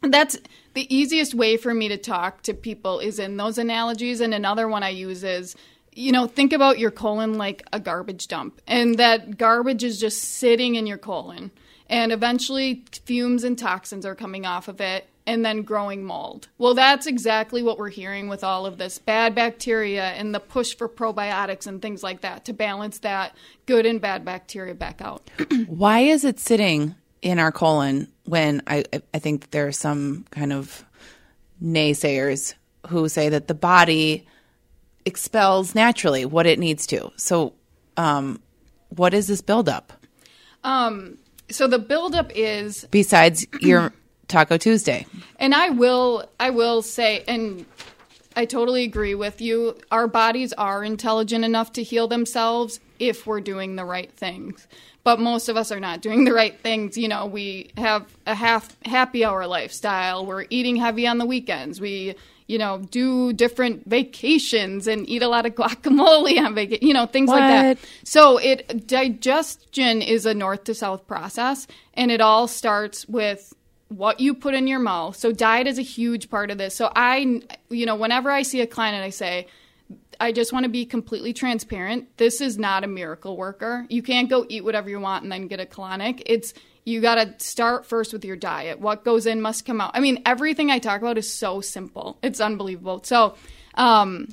that's 0.02 0.38
the 0.74 0.96
easiest 0.96 1.34
way 1.34 1.58
for 1.58 1.74
me 1.74 1.88
to 1.88 1.98
talk 1.98 2.44
to 2.44 2.54
people 2.54 3.00
is 3.00 3.18
in 3.20 3.38
those 3.38 3.58
analogies 3.58 4.22
and 4.22 4.34
another 4.34 4.68
one 4.68 4.84
I 4.84 4.90
use 4.90 5.24
is 5.24 5.56
you 5.98 6.12
know, 6.12 6.28
think 6.28 6.52
about 6.52 6.78
your 6.78 6.92
colon 6.92 7.38
like 7.38 7.64
a 7.72 7.80
garbage 7.80 8.28
dump, 8.28 8.62
and 8.68 9.00
that 9.00 9.38
garbage 9.38 9.82
is 9.82 9.98
just 9.98 10.22
sitting 10.22 10.76
in 10.76 10.86
your 10.86 10.98
colon. 10.98 11.52
And 11.88 12.12
eventually, 12.12 12.84
fumes 13.06 13.46
and 13.46 13.58
toxins 13.58 14.06
are 14.06 14.14
coming 14.14 14.46
off 14.46 14.68
of 14.68 14.82
it 14.82 15.08
and 15.28 15.44
then 15.44 15.64
growing 15.64 16.04
mold. 16.04 16.48
Well, 16.58 16.74
that's 16.74 17.08
exactly 17.08 17.64
what 17.64 17.78
we're 17.78 17.90
hearing 17.90 18.28
with 18.28 18.44
all 18.44 18.66
of 18.66 18.78
this 18.78 19.00
bad 19.00 19.34
bacteria 19.34 20.10
and 20.12 20.34
the 20.36 20.40
push 20.40 20.76
for 20.76 20.88
probiotics 20.88 21.68
and 21.68 21.82
things 21.82 22.04
like 22.04 22.22
that 22.22 22.46
to 22.46 22.54
balance 22.54 23.00
that 23.00 23.36
good 23.66 23.86
and 23.86 24.00
bad 24.00 24.24
bacteria 24.24 24.76
back 24.76 25.02
out. 25.02 25.30
Why 25.68 26.00
is 26.00 26.24
it 26.24 26.40
sitting 26.40 26.96
in 27.22 27.40
our 27.40 27.52
colon 27.52 28.12
when 28.26 28.62
I, 28.68 28.84
I 29.14 29.20
think 29.20 29.50
there 29.50 29.68
are 29.68 29.72
some 29.72 30.26
kind 30.30 30.54
of 30.54 30.86
naysayers 31.62 32.54
who 32.88 33.10
say 33.10 33.30
that 33.30 33.48
the 33.48 33.56
body 33.56 34.28
expels 35.06 35.76
naturally 35.76 36.26
what 36.26 36.46
it 36.46 36.60
needs 36.60 36.86
to. 36.88 37.12
So, 37.16 37.54
um, 37.98 38.42
what 38.90 39.14
is 39.14 39.28
this 39.28 39.42
buildup? 39.42 39.94
Um, 40.64 41.18
so 41.50 41.68
the 41.68 41.80
buildup 41.80 42.32
is 42.36 42.86
besides 42.92 43.46
your 43.62 43.94
Taco 44.28 44.58
Tuesday, 44.58 45.06
and 45.38 45.54
I 45.54 45.70
will, 45.70 46.30
I 46.40 46.50
will 46.50 46.82
say, 46.82 47.24
and 47.28 47.66
I 48.36 48.46
totally 48.46 48.84
agree 48.84 49.16
with 49.16 49.42
you. 49.42 49.78
Our 49.92 50.08
bodies 50.08 50.54
are 50.54 50.84
intelligent 50.84 51.46
enough 51.46 51.74
to 51.74 51.84
heal 51.84 52.08
themselves 52.08 52.80
if 53.00 53.26
we're 53.26 53.42
doing 53.42 53.76
the 53.76 53.86
right 53.86 54.12
things. 54.12 54.68
But 55.04 55.20
most 55.20 55.50
of 55.50 55.56
us 55.56 55.72
are 55.72 55.80
not 55.80 56.02
doing 56.02 56.26
the 56.26 56.34
right 56.34 56.60
things. 56.60 56.98
You 56.98 57.08
know, 57.08 57.26
we 57.28 57.72
have 57.78 58.06
a 58.26 58.36
half 58.36 58.76
happy 58.86 59.24
hour 59.24 59.46
lifestyle. 59.48 60.26
We're 60.26 60.46
eating 60.50 60.76
heavy 60.76 61.08
on 61.08 61.18
the 61.18 61.26
weekends. 61.26 61.80
We 61.80 62.16
you 62.48 62.60
know, 62.60 62.78
do 62.92 63.34
different 63.34 63.88
vacations 63.88 64.88
and 64.88 65.10
eat 65.10 65.24
a 65.24 65.28
lot 65.28 65.46
of 65.46 65.56
guacamole 65.56 66.40
on 66.40 66.54
vacation, 66.54 66.88
you 66.88 66.94
know, 66.94 67.06
things 67.06 67.28
what? 67.28 67.40
like 67.40 67.50
that. 67.50 67.78
So 68.04 68.38
it 68.38 68.86
digestion 68.88 70.02
is 70.02 70.26
a 70.26 70.34
north 70.34 70.66
to 70.66 70.74
south 70.74 71.08
process 71.08 71.66
and 71.96 72.12
it 72.12 72.22
all 72.22 72.48
starts 72.48 73.08
with 73.08 73.54
what 73.90 74.20
you 74.20 74.34
put 74.34 74.54
in 74.54 74.68
your 74.68 74.80
mouth. 74.80 75.16
So 75.16 75.32
diet 75.32 75.68
is 75.68 75.78
a 75.78 75.84
huge 75.84 76.30
part 76.30 76.52
of 76.52 76.58
this. 76.58 76.76
So 76.76 76.92
I 76.96 77.42
you 77.70 77.86
know, 77.86 77.96
whenever 77.96 78.32
I 78.32 78.42
see 78.42 78.62
a 78.62 78.68
client 78.68 78.96
and 78.96 79.04
I 79.04 79.10
say 79.10 79.48
I 80.20 80.32
just 80.32 80.54
want 80.54 80.64
to 80.64 80.70
be 80.70 80.86
completely 80.86 81.34
transparent. 81.34 82.18
This 82.18 82.42
is 82.42 82.58
not 82.58 82.84
a 82.84 82.88
miracle 82.88 83.38
worker. 83.38 83.86
You 83.90 84.02
can't 84.02 84.30
go 84.30 84.46
eat 84.50 84.64
whatever 84.64 84.90
you 84.90 85.00
want 85.00 85.24
and 85.24 85.32
then 85.32 85.48
get 85.48 85.60
a 85.60 85.66
colonic. 85.66 86.22
It's 86.26 86.54
you 86.86 87.02
got 87.02 87.16
to 87.16 87.34
start 87.44 87.86
first 87.86 88.14
with 88.14 88.24
your 88.24 88.36
diet. 88.36 88.80
What 88.80 89.04
goes 89.04 89.26
in 89.26 89.42
must 89.42 89.66
come 89.66 89.82
out. 89.82 89.92
I 89.94 90.00
mean, 90.00 90.22
everything 90.26 90.70
I 90.70 90.80
talk 90.80 91.02
about 91.02 91.18
is 91.18 91.32
so 91.32 91.60
simple. 91.60 92.20
It's 92.22 92.40
unbelievable. 92.40 93.02
So, 93.04 93.36
um, 93.74 94.30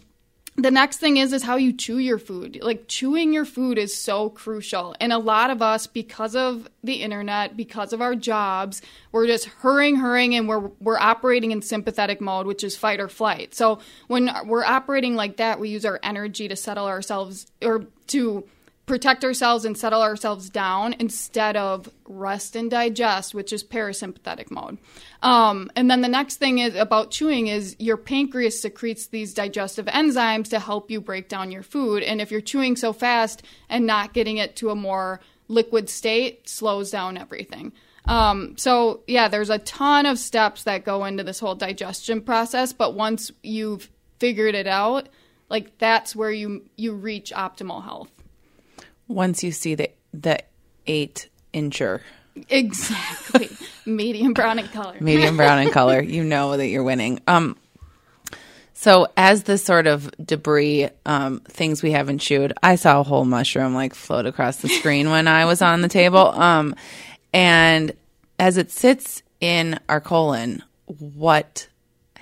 the 0.56 0.70
next 0.70 0.98
thing 0.98 1.16
is 1.16 1.32
is 1.32 1.42
how 1.42 1.56
you 1.56 1.72
chew 1.72 1.96
your 1.96 2.18
food. 2.18 2.58
Like 2.62 2.86
chewing 2.86 3.32
your 3.32 3.46
food 3.46 3.78
is 3.78 3.96
so 3.96 4.28
crucial. 4.28 4.94
And 5.00 5.12
a 5.12 5.18
lot 5.18 5.50
of 5.50 5.62
us 5.62 5.86
because 5.86 6.36
of 6.36 6.68
the 6.84 6.94
internet, 6.94 7.56
because 7.56 7.94
of 7.94 8.02
our 8.02 8.14
jobs, 8.14 8.82
we're 9.12 9.26
just 9.26 9.46
hurrying, 9.46 9.96
hurrying 9.96 10.34
and 10.34 10.46
we're 10.46 10.70
we're 10.80 10.98
operating 10.98 11.52
in 11.52 11.62
sympathetic 11.62 12.20
mode, 12.20 12.46
which 12.46 12.62
is 12.62 12.76
fight 12.76 13.00
or 13.00 13.08
flight. 13.08 13.54
So 13.54 13.78
when 14.08 14.30
we're 14.44 14.64
operating 14.64 15.16
like 15.16 15.38
that, 15.38 15.58
we 15.58 15.70
use 15.70 15.86
our 15.86 15.98
energy 16.02 16.48
to 16.48 16.56
settle 16.56 16.86
ourselves 16.86 17.46
or 17.62 17.86
to 18.08 18.44
protect 18.86 19.24
ourselves 19.24 19.64
and 19.64 19.78
settle 19.78 20.02
ourselves 20.02 20.50
down 20.50 20.94
instead 20.98 21.56
of 21.56 21.88
rest 22.06 22.56
and 22.56 22.70
digest, 22.70 23.34
which 23.34 23.52
is 23.52 23.62
parasympathetic 23.62 24.50
mode. 24.50 24.76
Um, 25.22 25.70
and 25.76 25.90
then 25.90 26.00
the 26.00 26.08
next 26.08 26.36
thing 26.36 26.58
is 26.58 26.74
about 26.74 27.10
chewing 27.10 27.46
is 27.46 27.76
your 27.78 27.96
pancreas 27.96 28.60
secretes 28.60 29.06
these 29.06 29.34
digestive 29.34 29.86
enzymes 29.86 30.50
to 30.50 30.58
help 30.58 30.90
you 30.90 31.00
break 31.00 31.28
down 31.28 31.52
your 31.52 31.62
food. 31.62 32.02
And 32.02 32.20
if 32.20 32.30
you're 32.32 32.40
chewing 32.40 32.74
so 32.74 32.92
fast 32.92 33.42
and 33.68 33.86
not 33.86 34.14
getting 34.14 34.38
it 34.38 34.56
to 34.56 34.70
a 34.70 34.74
more 34.74 35.20
liquid 35.46 35.88
state, 35.88 36.48
slows 36.48 36.90
down 36.90 37.16
everything. 37.16 37.72
Um, 38.06 38.56
so 38.56 39.02
yeah, 39.06 39.28
there's 39.28 39.50
a 39.50 39.58
ton 39.58 40.06
of 40.06 40.18
steps 40.18 40.64
that 40.64 40.84
go 40.84 41.04
into 41.04 41.22
this 41.22 41.38
whole 41.38 41.54
digestion 41.54 42.20
process, 42.20 42.72
but 42.72 42.94
once 42.94 43.30
you've 43.44 43.88
figured 44.18 44.56
it 44.56 44.66
out, 44.66 45.08
like 45.48 45.78
that's 45.78 46.16
where 46.16 46.32
you 46.32 46.64
you 46.76 46.94
reach 46.94 47.32
optimal 47.32 47.84
health 47.84 48.10
once 49.08 49.42
you 49.42 49.52
see 49.52 49.74
the 49.74 49.90
the 50.12 50.38
eight 50.86 51.28
incher. 51.54 52.00
Exactly. 52.48 53.50
Medium 53.86 54.32
brown 54.32 54.58
in 54.58 54.68
color. 54.68 54.96
Medium 55.00 55.36
brown 55.36 55.60
in 55.60 55.70
color. 55.70 56.00
You 56.12 56.24
know 56.24 56.56
that 56.56 56.66
you're 56.68 56.82
winning. 56.82 57.20
Um 57.26 57.56
so 58.82 59.06
as 59.16 59.44
the 59.44 59.58
sort 59.58 59.86
of 59.86 60.10
debris 60.24 60.88
um, 61.06 61.38
things 61.46 61.84
we 61.84 61.92
haven't 61.92 62.18
chewed, 62.18 62.52
I 62.64 62.74
saw 62.74 62.98
a 62.98 63.02
whole 63.04 63.24
mushroom 63.24 63.74
like 63.74 63.94
float 63.94 64.26
across 64.26 64.56
the 64.56 64.68
screen 64.68 65.08
when 65.08 65.28
I 65.28 65.44
was 65.44 65.62
on 65.62 65.82
the 65.82 65.88
table. 65.88 66.18
Um, 66.18 66.74
and 67.32 67.92
as 68.40 68.56
it 68.56 68.72
sits 68.72 69.22
in 69.40 69.78
our 69.88 70.00
colon, 70.00 70.64
what 70.86 71.68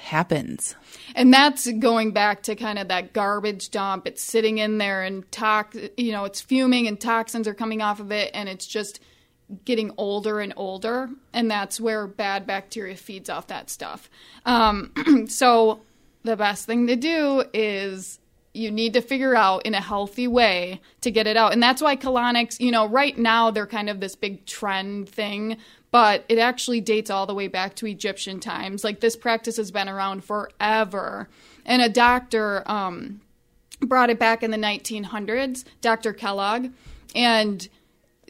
happens? 0.00 0.76
And 1.14 1.32
that's 1.32 1.70
going 1.72 2.12
back 2.12 2.42
to 2.44 2.56
kind 2.56 2.78
of 2.78 2.88
that 2.88 3.12
garbage 3.12 3.70
dump. 3.70 4.06
It's 4.06 4.22
sitting 4.22 4.58
in 4.58 4.78
there 4.78 5.02
and 5.02 5.30
tox, 5.30 5.76
you 5.96 6.12
know, 6.12 6.24
it's 6.24 6.40
fuming 6.40 6.86
and 6.86 7.00
toxins 7.00 7.46
are 7.46 7.54
coming 7.54 7.82
off 7.82 8.00
of 8.00 8.12
it, 8.12 8.30
and 8.34 8.48
it's 8.48 8.66
just 8.66 9.00
getting 9.64 9.92
older 9.96 10.40
and 10.40 10.52
older, 10.56 11.10
and 11.32 11.50
that's 11.50 11.80
where 11.80 12.06
bad 12.06 12.46
bacteria 12.46 12.96
feeds 12.96 13.28
off 13.28 13.48
that 13.48 13.68
stuff. 13.68 14.08
Um, 14.46 14.92
so 15.28 15.80
the 16.22 16.36
best 16.36 16.66
thing 16.66 16.86
to 16.86 16.96
do 16.96 17.44
is 17.52 18.19
you 18.52 18.70
need 18.70 18.92
to 18.94 19.00
figure 19.00 19.36
out 19.36 19.64
in 19.64 19.74
a 19.74 19.80
healthy 19.80 20.26
way 20.26 20.80
to 21.00 21.10
get 21.10 21.26
it 21.26 21.36
out. 21.36 21.52
And 21.52 21.62
that's 21.62 21.80
why 21.80 21.96
colonics, 21.96 22.58
you 22.58 22.70
know, 22.70 22.86
right 22.86 23.16
now 23.16 23.50
they're 23.50 23.66
kind 23.66 23.88
of 23.88 24.00
this 24.00 24.16
big 24.16 24.44
trend 24.44 25.08
thing, 25.08 25.56
but 25.90 26.24
it 26.28 26.38
actually 26.38 26.80
dates 26.80 27.10
all 27.10 27.26
the 27.26 27.34
way 27.34 27.46
back 27.46 27.76
to 27.76 27.86
Egyptian 27.86 28.40
times. 28.40 28.82
Like 28.82 29.00
this 29.00 29.16
practice 29.16 29.56
has 29.56 29.70
been 29.70 29.88
around 29.88 30.24
forever. 30.24 31.28
And 31.64 31.80
a 31.80 31.88
doctor 31.88 32.64
um, 32.66 33.20
brought 33.80 34.10
it 34.10 34.18
back 34.18 34.42
in 34.42 34.50
the 34.50 34.56
1900s, 34.56 35.64
Dr. 35.80 36.12
Kellogg. 36.12 36.70
And 37.14 37.68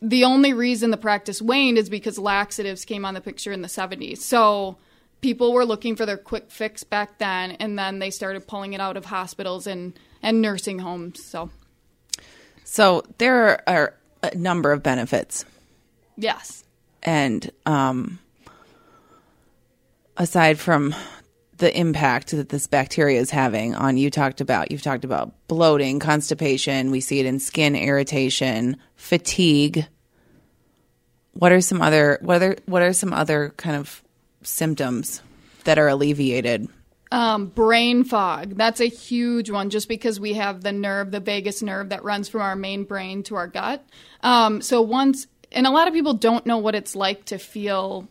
the 0.02 0.24
only 0.24 0.52
reason 0.52 0.90
the 0.90 0.96
practice 0.98 1.40
waned 1.40 1.78
is 1.78 1.88
because 1.88 2.18
laxatives 2.18 2.84
came 2.84 3.06
on 3.06 3.14
the 3.14 3.20
picture 3.22 3.52
in 3.52 3.62
the 3.62 3.68
70s. 3.68 4.18
So 4.18 4.76
people 5.22 5.52
were 5.52 5.64
looking 5.64 5.96
for 5.96 6.04
their 6.04 6.16
quick 6.16 6.50
fix 6.50 6.84
back 6.84 7.18
then, 7.18 7.52
and 7.52 7.78
then 7.78 7.98
they 7.98 8.10
started 8.10 8.46
pulling 8.46 8.72
it 8.72 8.80
out 8.80 8.96
of 8.96 9.06
hospitals 9.06 9.66
and, 9.66 9.98
and 10.22 10.40
nursing 10.42 10.78
homes. 10.78 11.24
So, 11.24 11.50
so 12.64 13.02
there 13.18 13.68
are 13.68 13.94
a 14.22 14.34
number 14.34 14.72
of 14.72 14.82
benefits. 14.82 15.44
Yes 16.16 16.64
and 17.02 17.50
um, 17.66 18.18
aside 20.16 20.58
from 20.58 20.94
the 21.58 21.76
impact 21.78 22.30
that 22.30 22.48
this 22.48 22.66
bacteria 22.66 23.20
is 23.20 23.30
having 23.30 23.74
on 23.74 23.96
you 23.96 24.10
talked 24.10 24.40
about 24.40 24.70
you've 24.70 24.82
talked 24.82 25.04
about 25.04 25.32
bloating 25.46 25.98
constipation 25.98 26.90
we 26.90 27.00
see 27.00 27.20
it 27.20 27.26
in 27.26 27.38
skin 27.38 27.76
irritation 27.76 28.76
fatigue 28.96 29.86
what 31.34 31.52
are 31.52 31.60
some 31.60 31.82
other 31.82 32.18
what 32.22 32.42
are 32.42 32.56
what 32.64 32.80
are 32.82 32.94
some 32.94 33.12
other 33.12 33.52
kind 33.58 33.76
of 33.76 34.02
symptoms 34.42 35.22
that 35.64 35.78
are 35.78 35.88
alleviated 35.88 36.66
um, 37.12 37.46
brain 37.46 38.04
fog. 38.04 38.56
That's 38.56 38.80
a 38.80 38.86
huge 38.86 39.50
one 39.50 39.70
just 39.70 39.88
because 39.88 40.20
we 40.20 40.34
have 40.34 40.62
the 40.62 40.72
nerve 40.72 41.10
the 41.10 41.20
vagus 41.20 41.62
nerve 41.62 41.88
that 41.88 42.04
runs 42.04 42.28
from 42.28 42.40
our 42.42 42.56
main 42.56 42.84
brain 42.84 43.22
to 43.24 43.36
our 43.36 43.48
gut. 43.48 43.84
Um, 44.22 44.62
so 44.62 44.80
once 44.82 45.26
and 45.52 45.66
a 45.66 45.70
lot 45.70 45.88
of 45.88 45.94
people 45.94 46.14
don't 46.14 46.46
know 46.46 46.58
what 46.58 46.74
it's 46.74 46.94
like 46.94 47.24
to 47.26 47.38
feel 47.38 48.08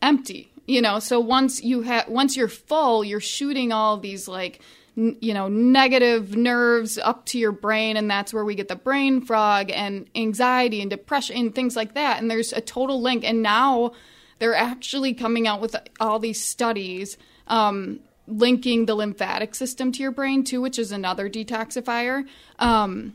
empty. 0.00 0.52
You 0.66 0.80
know, 0.80 1.00
so 1.00 1.20
once 1.20 1.62
you 1.62 1.82
have 1.82 2.08
once 2.08 2.36
you're 2.36 2.48
full, 2.48 3.04
you're 3.04 3.20
shooting 3.20 3.72
all 3.72 3.98
these 3.98 4.26
like 4.28 4.62
n- 4.96 5.16
you 5.20 5.34
know 5.34 5.48
negative 5.48 6.36
nerves 6.36 6.96
up 6.96 7.26
to 7.26 7.38
your 7.38 7.52
brain 7.52 7.96
and 7.96 8.10
that's 8.10 8.32
where 8.32 8.44
we 8.44 8.54
get 8.54 8.68
the 8.68 8.76
brain 8.76 9.20
fog 9.20 9.70
and 9.70 10.08
anxiety 10.14 10.80
and 10.80 10.88
depression 10.88 11.36
and 11.36 11.54
things 11.54 11.76
like 11.76 11.94
that. 11.94 12.20
And 12.20 12.30
there's 12.30 12.52
a 12.52 12.60
total 12.60 13.02
link. 13.02 13.24
And 13.24 13.42
now 13.42 13.92
they're 14.38 14.54
actually 14.54 15.12
coming 15.12 15.46
out 15.46 15.60
with 15.60 15.76
all 15.98 16.18
these 16.18 16.42
studies 16.42 17.18
um, 17.48 18.00
linking 18.30 18.86
the 18.86 18.94
lymphatic 18.94 19.54
system 19.54 19.92
to 19.92 20.02
your 20.02 20.10
brain 20.12 20.44
too, 20.44 20.60
which 20.60 20.78
is 20.78 20.92
another 20.92 21.28
detoxifier. 21.28 22.24
Um, 22.58 23.14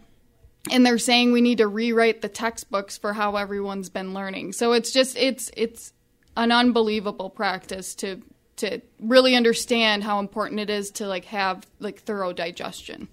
and 0.72 0.86
they're 0.86 0.98
saying 0.98 1.31
we 1.31 1.41
need 1.41 1.60
to 1.60 1.67
rewrite 1.67 2.22
the 2.22 2.27
textbooks 2.29 2.98
for 2.98 3.13
how 3.13 3.36
everyone's 3.36 3.89
been 3.89 4.13
learning. 4.13 4.53
So 4.53 4.74
it's 4.74 4.91
just 4.91 5.15
it's 5.17 5.51
it's 5.55 5.93
an 6.36 6.51
unbelievable 6.51 7.29
practice 7.29 7.95
to 7.95 8.22
to 8.57 8.81
really 9.00 9.36
understand 9.36 10.03
how 10.03 10.19
important 10.19 10.60
it 10.60 10.69
is 10.69 10.89
to 10.91 11.07
like 11.07 11.25
have 11.25 11.65
like 11.79 12.01
thorough 12.01 12.34
digestion. 12.34 13.07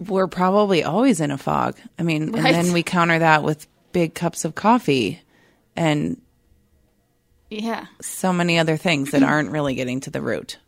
We're 0.00 0.26
probably 0.26 0.82
always 0.82 1.20
in 1.20 1.30
a 1.30 1.38
fog. 1.38 1.76
I 1.98 2.02
mean, 2.02 2.32
Right. 2.32 2.54
and 2.54 2.66
then 2.66 2.72
we 2.74 2.82
counter 2.82 3.18
that 3.20 3.42
with 3.42 3.66
big 3.92 4.14
cups 4.14 4.44
of 4.44 4.54
coffee 4.54 5.20
and 5.76 6.20
Yeah. 7.62 7.86
so 8.00 8.32
many 8.32 8.58
other 8.58 8.76
things 8.76 9.10
that 9.10 9.22
aren't 9.22 9.50
really 9.50 9.74
getting 9.74 10.00
to 10.00 10.10
the 10.10 10.20
root. 10.20 10.58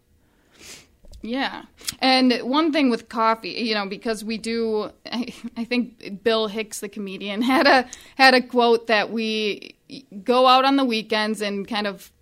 Yeah. 1.22 1.64
And 2.00 2.32
one 2.42 2.72
thing 2.72 2.90
with 2.90 3.08
coffee, 3.08 3.50
you 3.50 3.74
know, 3.74 3.86
because 3.86 4.22
we 4.22 4.38
do 4.38 4.90
I, 5.10 5.34
I 5.56 5.64
think 5.64 6.22
Bill 6.22 6.46
Hicks 6.46 6.80
the 6.80 6.88
comedian 6.88 7.42
had 7.54 7.66
a 7.66 7.88
had 8.16 8.34
a 8.34 8.42
quote 8.42 8.86
that 8.86 9.10
we 9.10 9.74
go 10.22 10.46
out 10.46 10.64
on 10.64 10.76
the 10.76 10.84
weekends 10.84 11.40
and 11.40 11.66
kind 11.66 11.86
of 11.86 12.12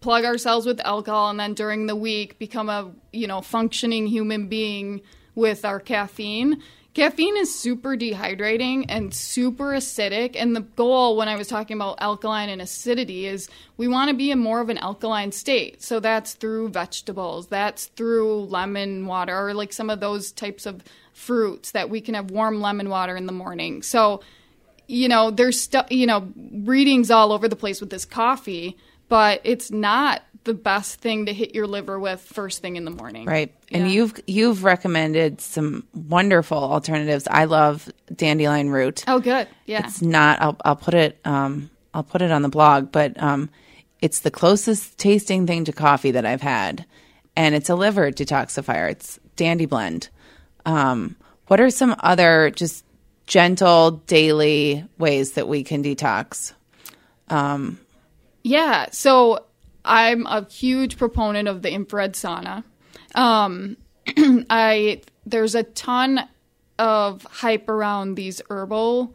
plug 0.00 0.24
ourselves 0.24 0.66
with 0.66 0.80
alcohol 0.80 1.30
and 1.30 1.40
then 1.40 1.54
during 1.54 1.86
the 1.86 1.96
week 1.96 2.38
become 2.38 2.68
a, 2.68 2.92
you 3.12 3.26
know, 3.26 3.40
functioning 3.40 4.06
human 4.06 4.48
being 4.48 5.00
with 5.34 5.64
our 5.64 5.80
caffeine. 5.80 6.62
Caffeine 6.96 7.36
is 7.36 7.54
super 7.54 7.94
dehydrating 7.94 8.86
and 8.88 9.12
super 9.12 9.72
acidic. 9.72 10.34
And 10.34 10.56
the 10.56 10.62
goal 10.62 11.18
when 11.18 11.28
I 11.28 11.36
was 11.36 11.46
talking 11.46 11.76
about 11.76 12.00
alkaline 12.00 12.48
and 12.48 12.62
acidity 12.62 13.26
is 13.26 13.50
we 13.76 13.86
want 13.86 14.08
to 14.08 14.16
be 14.16 14.30
in 14.30 14.38
more 14.38 14.62
of 14.62 14.70
an 14.70 14.78
alkaline 14.78 15.30
state. 15.30 15.82
So 15.82 16.00
that's 16.00 16.32
through 16.32 16.70
vegetables, 16.70 17.48
that's 17.48 17.84
through 17.84 18.46
lemon 18.46 19.04
water, 19.04 19.48
or 19.48 19.52
like 19.52 19.74
some 19.74 19.90
of 19.90 20.00
those 20.00 20.32
types 20.32 20.64
of 20.64 20.82
fruits 21.12 21.72
that 21.72 21.90
we 21.90 22.00
can 22.00 22.14
have 22.14 22.30
warm 22.30 22.62
lemon 22.62 22.88
water 22.88 23.14
in 23.14 23.26
the 23.26 23.32
morning. 23.32 23.82
So, 23.82 24.22
you 24.86 25.06
know, 25.06 25.30
there's 25.30 25.60
stuff, 25.60 25.88
you 25.90 26.06
know, 26.06 26.32
readings 26.50 27.10
all 27.10 27.30
over 27.30 27.46
the 27.46 27.56
place 27.56 27.78
with 27.78 27.90
this 27.90 28.06
coffee, 28.06 28.74
but 29.10 29.42
it's 29.44 29.70
not 29.70 30.22
the 30.46 30.54
best 30.54 31.00
thing 31.00 31.26
to 31.26 31.34
hit 31.34 31.54
your 31.54 31.66
liver 31.66 31.98
with 31.98 32.20
first 32.20 32.62
thing 32.62 32.76
in 32.76 32.86
the 32.86 32.90
morning. 32.90 33.26
Right. 33.26 33.52
And 33.70 33.90
you've 33.90 34.18
you've 34.26 34.64
recommended 34.64 35.42
some 35.42 35.84
wonderful 35.92 36.56
alternatives. 36.56 37.28
I 37.30 37.44
love 37.44 37.90
dandelion 38.14 38.70
root. 38.70 39.04
Oh, 39.06 39.20
good. 39.20 39.48
Yeah. 39.66 39.86
It's 39.86 40.00
not 40.00 40.40
I'll 40.40 40.56
I'll 40.64 40.76
put 40.76 40.94
it 40.94 41.18
um 41.24 41.68
I'll 41.92 42.04
put 42.04 42.22
it 42.22 42.30
on 42.30 42.40
the 42.42 42.48
blog, 42.48 42.90
but 42.90 43.22
um 43.22 43.50
it's 44.00 44.20
the 44.20 44.30
closest 44.30 44.96
tasting 44.98 45.46
thing 45.46 45.64
to 45.66 45.72
coffee 45.72 46.12
that 46.12 46.24
I've 46.24 46.40
had. 46.40 46.86
And 47.36 47.54
it's 47.54 47.68
a 47.68 47.74
liver 47.74 48.10
detoxifier. 48.10 48.90
It's 48.90 49.20
Dandy 49.34 49.66
Blend. 49.66 50.08
Um 50.64 51.16
what 51.48 51.60
are 51.60 51.70
some 51.70 51.94
other 52.00 52.50
just 52.50 52.84
gentle 53.26 53.90
daily 54.06 54.84
ways 54.96 55.32
that 55.32 55.48
we 55.48 55.64
can 55.64 55.82
detox? 55.82 56.52
Um 57.28 57.80
Yeah, 58.44 58.86
so 58.92 59.45
I'm 59.86 60.26
a 60.26 60.44
huge 60.50 60.98
proponent 60.98 61.48
of 61.48 61.62
the 61.62 61.70
infrared 61.72 62.12
sauna. 62.14 62.64
Um, 63.14 63.76
I 64.50 65.00
there's 65.24 65.54
a 65.54 65.62
ton 65.62 66.20
of 66.78 67.22
hype 67.24 67.68
around 67.68 68.14
these 68.16 68.42
herbal 68.50 69.14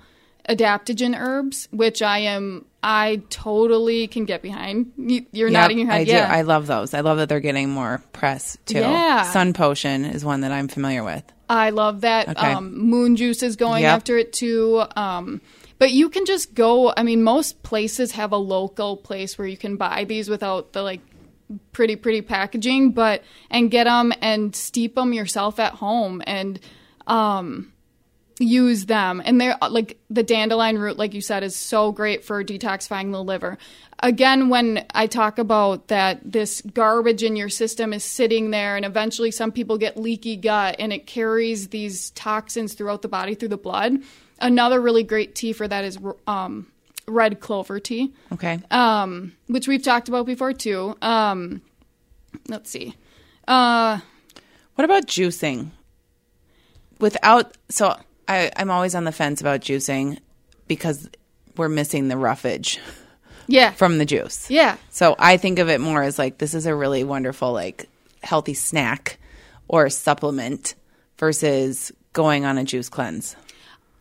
adaptogen 0.49 1.15
herbs, 1.17 1.67
which 1.71 2.01
I 2.01 2.19
am 2.19 2.65
I 2.83 3.21
totally 3.29 4.07
can 4.07 4.25
get 4.25 4.41
behind. 4.41 4.91
You- 4.97 5.25
You're 5.31 5.49
nodding 5.51 5.77
your 5.77 5.87
head. 5.87 6.01
I 6.01 6.03
do. 6.05 6.11
yeah, 6.11 6.27
I 6.31 6.41
love 6.41 6.65
those. 6.67 6.93
I 6.95 7.01
love 7.01 7.17
that 7.19 7.29
they're 7.29 7.39
getting 7.39 7.69
more 7.69 8.01
press 8.11 8.57
too. 8.65 8.79
Yeah. 8.79 9.23
Sun 9.31 9.53
Potion 9.53 10.03
is 10.05 10.25
one 10.25 10.41
that 10.41 10.51
I'm 10.51 10.67
familiar 10.67 11.03
with. 11.03 11.23
I 11.47 11.69
love 11.69 12.01
that. 12.01 12.29
Okay. 12.29 12.53
Um, 12.53 12.75
Moon 12.77 13.15
Juice 13.17 13.43
is 13.43 13.55
going 13.55 13.83
Yep. 13.83 13.93
after 13.97 14.17
it 14.17 14.33
too. 14.33 14.83
Um, 14.95 15.41
but 15.81 15.91
you 15.91 16.09
can 16.09 16.27
just 16.27 16.53
go. 16.53 16.93
I 16.95 17.01
mean, 17.01 17.23
most 17.23 17.63
places 17.63 18.11
have 18.11 18.33
a 18.33 18.37
local 18.37 18.97
place 18.97 19.35
where 19.35 19.47
you 19.47 19.57
can 19.57 19.77
buy 19.77 20.03
these 20.03 20.29
without 20.29 20.73
the 20.73 20.83
like 20.83 21.01
pretty 21.71 21.95
pretty 21.95 22.21
packaging, 22.21 22.91
but 22.91 23.23
and 23.49 23.71
get 23.71 23.85
them 23.85 24.13
and 24.21 24.55
steep 24.55 24.93
them 24.93 25.11
yourself 25.11 25.59
at 25.59 25.73
home 25.73 26.21
and 26.27 26.59
um, 27.07 27.73
use 28.37 28.85
them. 28.85 29.23
And 29.25 29.41
they're 29.41 29.57
like 29.71 29.99
the 30.07 30.21
dandelion 30.21 30.77
root, 30.77 30.97
like 30.97 31.15
you 31.15 31.21
said, 31.21 31.41
is 31.41 31.55
so 31.55 31.91
great 31.91 32.23
for 32.23 32.43
detoxifying 32.43 33.11
the 33.11 33.23
liver. 33.23 33.57
Again, 34.03 34.49
when 34.49 34.85
I 34.93 35.07
talk 35.07 35.39
about 35.39 35.87
that 35.87 36.19
this 36.23 36.61
garbage 36.61 37.23
in 37.23 37.35
your 37.35 37.49
system 37.49 37.91
is 37.91 38.03
sitting 38.03 38.51
there, 38.51 38.75
and 38.75 38.85
eventually 38.85 39.31
some 39.31 39.51
people 39.51 39.79
get 39.79 39.97
leaky 39.97 40.35
gut 40.35 40.75
and 40.77 40.93
it 40.93 41.07
carries 41.07 41.69
these 41.69 42.11
toxins 42.11 42.75
throughout 42.75 43.01
the 43.01 43.07
body 43.07 43.33
through 43.33 43.49
the 43.49 43.57
blood. 43.57 43.97
Another 44.41 44.81
really 44.81 45.03
great 45.03 45.35
tea 45.35 45.53
for 45.53 45.67
that 45.67 45.83
is 45.85 45.97
um, 46.27 46.67
red 47.07 47.39
clover 47.39 47.79
tea 47.79 48.11
Okay. 48.33 48.59
um, 48.71 49.33
which 49.47 49.67
we've 49.67 49.83
talked 49.83 50.09
about 50.09 50.25
before 50.25 50.51
too. 50.53 50.97
Um, 51.01 51.61
let's 52.47 52.69
see. 52.69 52.95
Uh, 53.47 53.99
What 54.75 54.85
about 54.85 55.05
juicing? 55.07 55.69
Without 56.99 57.57
so 57.69 57.97
I, 58.27 58.51
I'm 58.55 58.69
always 58.71 58.95
on 58.95 59.03
the 59.05 59.11
fence 59.11 59.41
about 59.41 59.61
juicing 59.61 60.19
because 60.67 61.09
we're 61.57 61.69
missing 61.69 62.07
the 62.07 62.17
roughage 62.17 62.79
yeah, 63.47 63.71
from 63.71 63.97
the 63.97 64.05
juice. 64.05 64.49
yeah, 64.49 64.77
So 64.89 65.15
I 65.19 65.37
think 65.37 65.59
of 65.59 65.67
it 65.69 65.81
more 65.81 66.01
as 66.03 66.17
like 66.17 66.37
this 66.37 66.53
is 66.53 66.65
a 66.65 66.75
really 66.75 67.03
wonderful 67.03 67.51
like 67.51 67.89
healthy 68.23 68.53
snack 68.53 69.17
or 69.67 69.89
supplement 69.89 70.75
versus 71.17 71.91
going 72.13 72.45
on 72.45 72.57
a 72.57 72.63
juice 72.63 72.87
cleanse. 72.89 73.35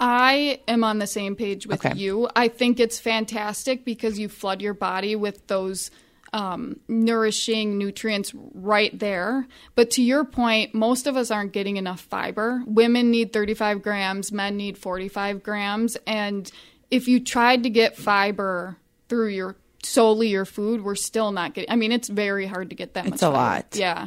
I 0.01 0.61
am 0.67 0.83
on 0.83 0.99
the 0.99 1.07
same 1.07 1.37
page 1.37 1.67
with 1.67 1.85
Okay. 1.85 1.97
you. 1.99 2.29
I 2.35 2.49
think 2.49 2.81
it's 2.81 2.99
fantastic 2.99 3.85
because 3.85 4.19
you 4.19 4.29
flood 4.29 4.63
your 4.63 4.75
body 4.75 5.15
with 5.15 5.47
those 5.47 5.91
um, 6.33 6.79
nourishing 6.89 7.77
nutrients 7.77 8.33
right 8.55 8.97
there. 8.99 9.47
But 9.75 9.91
to 9.93 10.03
your 10.03 10.25
point, 10.25 10.75
most 10.75 11.07
of 11.07 11.17
us 11.17 11.31
aren't 11.31 11.53
getting 11.53 11.77
enough 11.77 12.01
fiber. 12.03 12.63
Women 12.67 13.11
need 13.11 13.33
35 13.33 13.83
grams, 13.83 14.31
men 14.33 14.57
need 14.57 14.79
45 14.79 15.43
grams. 15.43 15.97
And 16.07 16.51
if 16.91 17.07
you 17.09 17.21
tried 17.21 17.65
to 17.65 17.71
get 17.71 17.97
fiber 17.97 18.77
through 19.09 19.29
your 19.29 19.57
solely 19.83 20.29
your 20.29 20.45
food, 20.45 20.83
we're 20.85 20.95
still 20.95 21.33
not 21.33 21.53
getting. 21.55 21.71
I 21.71 21.75
mean, 21.77 21.91
it's 21.91 22.09
very 22.09 22.47
hard 22.47 22.71
to 22.71 22.77
get 22.77 22.95
that 22.95 23.05
much. 23.07 23.15
It's 23.15 23.23
a 23.23 23.27
fiber. 23.27 23.37
lot. 23.37 23.67
Yeah, 23.77 24.07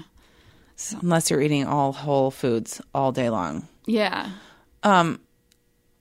Unless 1.02 1.30
you're 1.30 1.42
eating 1.42 1.66
all 1.68 1.92
whole 1.92 2.32
foods 2.32 2.82
all 2.96 3.12
day 3.12 3.30
long. 3.30 3.68
yeah. 3.86 4.30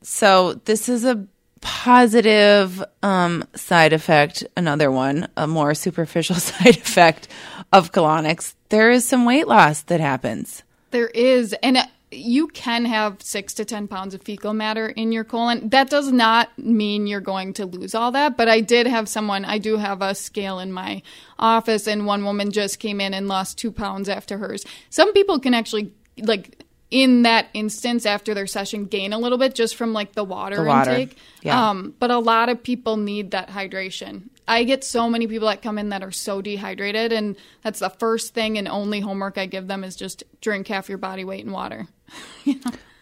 So 0.02 0.54
this 0.64 0.88
is 0.88 1.04
a 1.04 1.26
positive 1.60 2.82
um, 3.02 3.44
side 3.54 3.92
effect. 3.92 4.44
Another 4.56 4.90
one, 4.90 5.28
a 5.36 5.46
more 5.46 5.74
superficial 5.74 6.36
side 6.50 6.76
effect 6.76 7.28
of 7.72 7.92
colonics. 7.92 8.54
There 8.68 8.90
is 8.90 9.06
some 9.06 9.24
weight 9.24 9.48
loss 9.48 9.82
that 9.82 10.00
happens. 10.00 10.62
There 10.90 11.08
is, 11.08 11.54
and 11.62 11.78
uh, 11.78 11.86
you 12.10 12.48
can 12.48 12.84
have 12.84 13.22
six 13.22 13.54
to 13.54 13.64
10 13.64 13.88
pounds 13.88 14.12
of 14.12 14.22
fecal 14.22 14.52
matter 14.52 14.88
in 14.88 15.12
your 15.12 15.24
colon. 15.24 15.70
That 15.70 15.88
does 15.88 16.12
not 16.12 16.50
mean 16.58 17.06
you're 17.06 17.20
going 17.20 17.54
to 17.54 17.64
lose 17.64 17.94
all 17.94 18.12
that, 18.12 18.36
but 18.36 18.48
I 18.48 18.60
did 18.60 18.86
have 18.86 19.08
someone, 19.08 19.44
I 19.44 19.58
do 19.58 19.78
have 19.78 20.02
a 20.02 20.14
scale 20.14 20.58
in 20.58 20.72
my 20.72 21.02
office, 21.38 21.86
and 21.86 22.04
one 22.06 22.24
woman 22.24 22.50
just 22.50 22.78
came 22.78 23.00
in 23.00 23.14
and 23.14 23.28
lost 23.28 23.56
two 23.56 23.72
pounds 23.72 24.08
after 24.08 24.36
hers. 24.36 24.66
Some 24.90 25.12
people 25.14 25.38
can 25.38 25.54
actually, 25.54 25.92
like, 26.18 26.61
in 26.92 27.22
that 27.22 27.48
instance 27.54 28.06
after 28.06 28.34
their 28.34 28.46
session 28.46 28.84
gain 28.84 29.12
a 29.12 29.18
little 29.18 29.38
bit 29.38 29.54
just 29.54 29.74
from 29.76 29.92
like 29.92 30.12
the 30.12 30.22
water, 30.22 30.56
The 30.56 30.64
water, 30.64 30.90
intake 30.90 31.16
yeah. 31.42 31.70
um, 31.70 31.94
but 31.98 32.10
a 32.10 32.18
lot 32.18 32.48
of 32.48 32.62
people 32.62 32.96
need 32.96 33.32
that 33.32 33.48
hydration 33.48 34.28
i 34.46 34.62
get 34.64 34.84
so 34.84 35.08
many 35.08 35.26
people 35.26 35.48
that 35.48 35.62
come 35.62 35.78
in 35.78 35.88
that 35.88 36.02
are 36.02 36.10
so 36.10 36.42
dehydrated 36.42 37.12
and 37.12 37.36
that's 37.62 37.78
the 37.78 37.90
first 37.90 38.34
thing 38.34 38.58
and 38.58 38.68
only 38.68 39.00
homework 39.00 39.38
i 39.38 39.46
give 39.46 39.66
them 39.66 39.82
is 39.84 39.96
just 39.96 40.22
drink 40.40 40.68
half 40.68 40.88
your 40.88 40.98
body 40.98 41.24
weight 41.24 41.44
in 41.44 41.50
water 41.50 41.88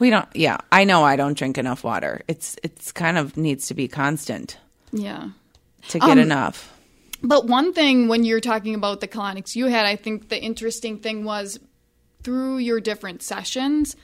We 0.01 0.09
don't. 0.09 0.27
Yeah, 0.35 0.57
I 0.73 0.85
know 0.85 1.05
I 1.05 1.17
don't 1.17 1.37
drink 1.37 1.59
enough 1.59 1.85
water. 1.85 2.23
It's 2.27 2.57
it's 2.63 2.91
kind 2.91 3.19
of 3.19 3.37
needs 3.37 3.67
to 3.67 3.75
be 3.75 3.87
constant 3.87 4.57
yeah 4.93 5.29
to 5.89 5.99
get 5.99 6.17
enough. 6.17 6.75
But 7.23 7.47
one 7.47 7.75
thing 7.75 8.09
when 8.09 8.25
you're 8.25 8.41
talking 8.41 8.75
about 8.75 9.01
the 9.01 9.09
colonics 9.09 9.55
you 9.55 9.67
had, 9.67 9.85
I 9.85 9.97
think 9.97 10.31
the 10.31 10.41
interesting 10.41 10.99
thing 11.01 11.25
was 11.25 11.61
through 12.23 12.59
your 12.59 12.81
different 12.81 13.23
sessions, 13.23 13.97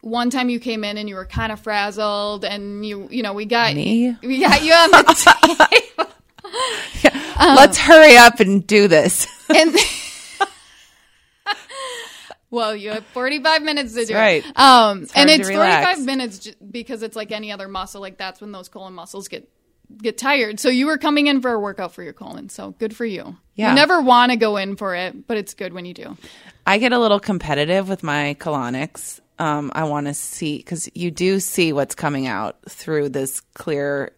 one 0.00 0.30
time 0.30 0.48
you 0.48 0.58
came 0.60 0.84
in 0.84 0.98
and 0.98 1.08
you 1.08 1.14
were 1.14 1.24
kind 1.24 1.52
of 1.52 1.60
frazzled, 1.60 2.44
and 2.44 2.84
you 2.84 3.08
you 3.10 3.22
know 3.22 3.32
we 3.32 3.46
got 3.46 3.74
Me? 3.74 4.16
we 4.22 4.40
got 4.40 4.62
you 4.64 4.72
on 4.72 4.90
the 4.90 5.76
table, 5.86 6.12
Let's 7.38 7.78
hurry 7.78 8.16
up 8.16 8.40
and 8.40 8.66
do 8.66 8.88
this. 8.88 9.26
and 9.54 9.74
well, 12.50 12.76
you 12.76 12.90
have 12.90 13.06
forty 13.06 13.42
five 13.42 13.62
minutes 13.62 13.94
to 13.94 14.04
do 14.04 14.14
right. 14.14 14.44
it. 14.44 14.58
Um, 14.58 15.06
and 15.14 15.30
it's 15.30 15.48
45 15.48 16.00
minutes 16.04 16.38
j- 16.40 16.54
because 16.70 17.02
it's 17.02 17.16
like 17.16 17.32
any 17.32 17.50
other 17.50 17.68
muscle. 17.68 18.00
Like 18.00 18.18
that's 18.18 18.40
when 18.40 18.52
those 18.52 18.68
colon 18.68 18.94
muscles 18.94 19.28
get 19.28 19.48
get 19.96 20.18
tired. 20.18 20.60
So 20.60 20.68
you 20.68 20.86
were 20.86 20.98
coming 20.98 21.26
in 21.26 21.40
for 21.40 21.52
a 21.52 21.58
workout 21.60 21.92
for 21.92 22.02
your 22.02 22.12
colon. 22.12 22.48
So 22.48 22.72
good 22.72 22.94
for 22.94 23.04
you. 23.04 23.36
Yeah. 23.54 23.70
You 23.70 23.74
never 23.74 24.00
want 24.00 24.32
to 24.32 24.36
go 24.36 24.56
in 24.56 24.76
for 24.76 24.94
it, 24.94 25.26
but 25.26 25.36
it's 25.36 25.54
good 25.54 25.72
when 25.72 25.84
you 25.84 25.94
do. 25.94 26.16
I 26.66 26.78
get 26.78 26.92
a 26.92 26.98
little 26.98 27.20
competitive 27.20 27.88
with 27.88 28.02
my 28.02 28.36
colonics. 28.38 29.20
Um, 29.38 29.72
I 29.74 29.84
want 29.84 30.06
to 30.06 30.14
see 30.14 30.58
because 30.58 30.88
you 30.94 31.10
do 31.10 31.40
see 31.40 31.72
what's 31.72 31.94
coming 31.94 32.26
out 32.26 32.58
through 32.68 33.08
this 33.08 33.40
clear, 33.54 34.12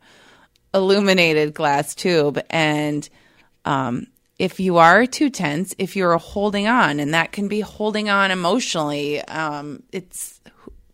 illuminated 0.75 1.55
glass 1.55 1.95
tube, 1.95 2.41
and 2.51 3.09
um, 3.65 4.09
if 4.39 4.61
you 4.61 4.77
are 4.79 5.07
too 5.07 5.31
tense, 5.31 5.75
if 5.79 5.97
you're 5.97 6.19
holding 6.19 6.67
on, 6.67 7.01
and 7.01 7.15
that 7.15 7.33
can 7.33 7.49
be 7.49 7.61
holding 7.61 8.11
on 8.11 8.31
emotionally, 8.31 9.23
um, 9.23 9.83
it's 9.93 10.41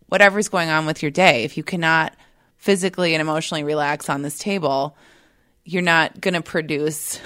whatever's 0.07 0.49
going 0.49 0.69
on 0.69 0.85
with 0.85 1.01
your 1.01 1.11
day. 1.11 1.43
If 1.43 1.57
you 1.57 1.63
cannot 1.63 2.13
physically 2.57 3.13
and 3.13 3.21
emotionally 3.21 3.63
relax 3.63 4.09
on 4.09 4.21
this 4.21 4.37
table, 4.37 4.95
you're 5.65 5.81
not 5.81 6.21
going 6.21 6.35
to 6.35 6.41
produce 6.41 7.19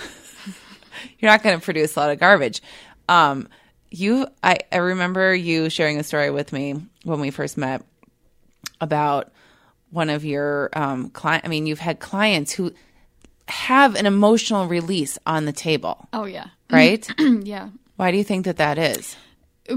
you're 1.19 1.29
not 1.29 1.43
going 1.43 1.59
to 1.59 1.63
produce 1.63 1.95
a 1.95 1.99
lot 1.99 2.11
of 2.11 2.19
garbage. 2.19 2.61
Um, 3.09 3.49
you, 3.95 4.27
I, 4.43 4.60
I 4.71 4.77
remember 4.77 5.34
you 5.34 5.69
sharing 5.69 5.99
a 5.99 6.03
story 6.03 6.29
with 6.29 6.51
me 6.53 6.86
when 7.03 7.19
we 7.19 7.31
first 7.31 7.58
met 7.58 7.84
about 8.81 9.31
one 9.91 10.10
of 10.10 10.25
your 10.25 10.69
um, 10.73 11.10
client. 11.10 11.45
I 11.45 11.47
mean, 11.47 11.65
you've 11.65 11.79
had 11.79 11.99
clients 11.99 12.51
who 12.51 12.73
have 13.47 13.95
an 13.95 14.05
emotional 14.05 14.67
release 14.67 15.17
on 15.25 15.45
the 15.45 15.53
table, 15.53 16.08
Oh 16.12 16.25
yeah, 16.25 16.47
right? 16.71 17.08
yeah. 17.19 17.69
Why 17.95 18.12
do 18.12 18.17
you 18.17 18.23
think 18.23 18.45
that 18.45 18.58
that 18.58 18.77
is? 18.77 19.15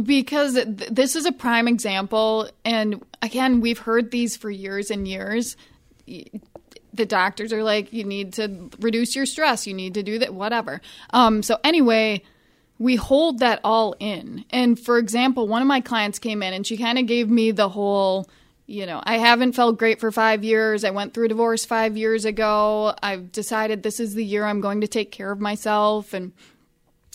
because 0.03 0.55
th- 0.55 0.91
this 0.91 1.17
is 1.17 1.25
a 1.25 1.33
prime 1.33 1.67
example 1.67 2.49
and 2.65 3.03
again 3.23 3.61
we've 3.61 3.79
heard 3.79 4.11
these 4.11 4.37
for 4.37 4.51
years 4.51 4.91
and 4.91 5.09
years 5.09 5.57
the 6.07 7.07
doctors 7.07 7.53
are 7.53 7.63
like 7.63 7.93
you 7.93 8.05
need 8.05 8.35
to 8.35 8.69
reduce 8.81 9.17
your 9.17 9.25
stress 9.25 9.67
you 9.67 9.75
need 9.75 9.95
to 9.95 10.03
do 10.03 10.19
that 10.19 10.35
whatever 10.35 10.81
um, 11.11 11.43
so 11.43 11.59
anyway 11.65 12.23
we 12.79 12.97
hold 12.97 13.41
that 13.41 13.61
all 13.65 13.95
in 13.99 14.45
and 14.51 14.79
for 14.79 14.99
example 14.99 15.49
one 15.49 15.63
of 15.63 15.69
my 15.69 15.81
clients 15.81 16.19
came 16.19 16.43
in 16.43 16.53
and 16.53 16.67
she 16.67 16.77
kind 16.77 16.99
of 16.99 17.07
gave 17.07 17.29
me 17.29 17.51
the 17.51 17.69
whole 17.69 18.29
you 18.67 18.87
know 18.87 19.01
i 19.05 19.19
haven't 19.19 19.53
felt 19.53 19.79
great 19.79 20.01
for 20.01 20.13
five 20.13 20.45
years 20.45 20.85
i 20.85 20.91
went 20.91 21.15
through 21.15 21.29
divorce 21.29 21.65
five 21.65 21.97
years 21.97 22.25
ago 22.25 22.95
i've 23.03 23.33
decided 23.33 23.83
this 23.83 24.01
is 24.01 24.15
the 24.15 24.25
year 24.25 24.45
i'm 24.45 24.61
going 24.61 24.81
to 24.81 24.89
take 24.89 25.11
care 25.11 25.31
of 25.31 25.41
myself 25.41 26.13
and 26.13 26.33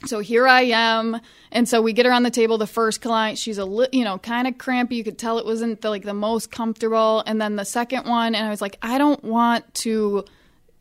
so 0.05 0.19
here 0.19 0.47
I 0.47 0.63
am, 0.63 1.19
and 1.51 1.67
so 1.67 1.81
we 1.81 1.93
get 1.93 2.05
her 2.05 2.11
on 2.11 2.23
the 2.23 2.29
table. 2.29 2.57
The 2.57 2.67
first 2.67 3.01
client, 3.01 3.37
she's 3.37 3.57
a 3.57 3.65
li- 3.65 3.87
you 3.91 4.03
know 4.03 4.17
kind 4.17 4.47
of 4.47 4.57
crampy. 4.57 4.97
You 4.97 5.03
could 5.03 5.17
tell 5.17 5.39
it 5.39 5.45
wasn't 5.45 5.81
the, 5.81 5.89
like 5.89 6.03
the 6.03 6.13
most 6.13 6.51
comfortable. 6.51 7.23
And 7.25 7.39
then 7.39 7.55
the 7.55 7.65
second 7.65 8.05
one, 8.05 8.35
and 8.35 8.45
I 8.45 8.49
was 8.49 8.61
like, 8.61 8.77
I 8.81 8.97
don't 8.97 9.23
want 9.23 9.73
to, 9.75 10.25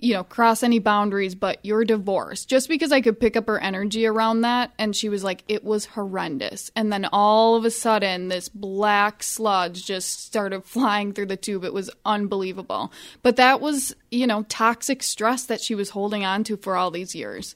you 0.03 0.13
know, 0.13 0.25
cross 0.25 0.65
any 0.65 0.81
boundaries, 0.81 1.37
but 1.37 1.61
you're 1.63 1.85
divorced. 1.85 2.49
Just 2.49 2.69
because 2.69 2.91
I 2.91 3.01
could 3.01 3.21
pick 3.21 3.37
up 3.37 3.47
her 3.47 3.61
energy 3.61 4.05
around 4.05 4.41
that, 4.41 4.73
and 4.77 4.97
she 4.97 5.09
was 5.09 5.23
like, 5.23 5.45
it 5.47 5.63
was 5.63 5.87
horrendous. 5.87 6.73
And 6.75 6.93
then 6.93 7.07
all 7.13 7.55
of 7.55 7.65
a 7.65 7.71
sudden, 7.71 8.27
this 8.27 8.49
black 8.49 9.23
sludge 9.23 9.87
just 9.87 10.25
started 10.27 10.65
flying 10.65 11.13
through 11.13 11.27
the 11.27 11.37
tube. 11.37 11.65
It 11.65 11.73
was 11.73 11.89
unbelievable. 12.05 12.93
But 13.23 13.37
that 13.37 13.61
was 13.61 13.95
you 14.11 14.27
know 14.27 14.43
toxic 14.49 15.05
stress 15.05 15.45
that 15.45 15.61
she 15.61 15.77
was 15.77 15.91
holding 15.91 16.25
on 16.25 16.43
to 16.45 16.57
for 16.57 16.77
all 16.77 16.91
these 16.91 17.15
years. 17.15 17.55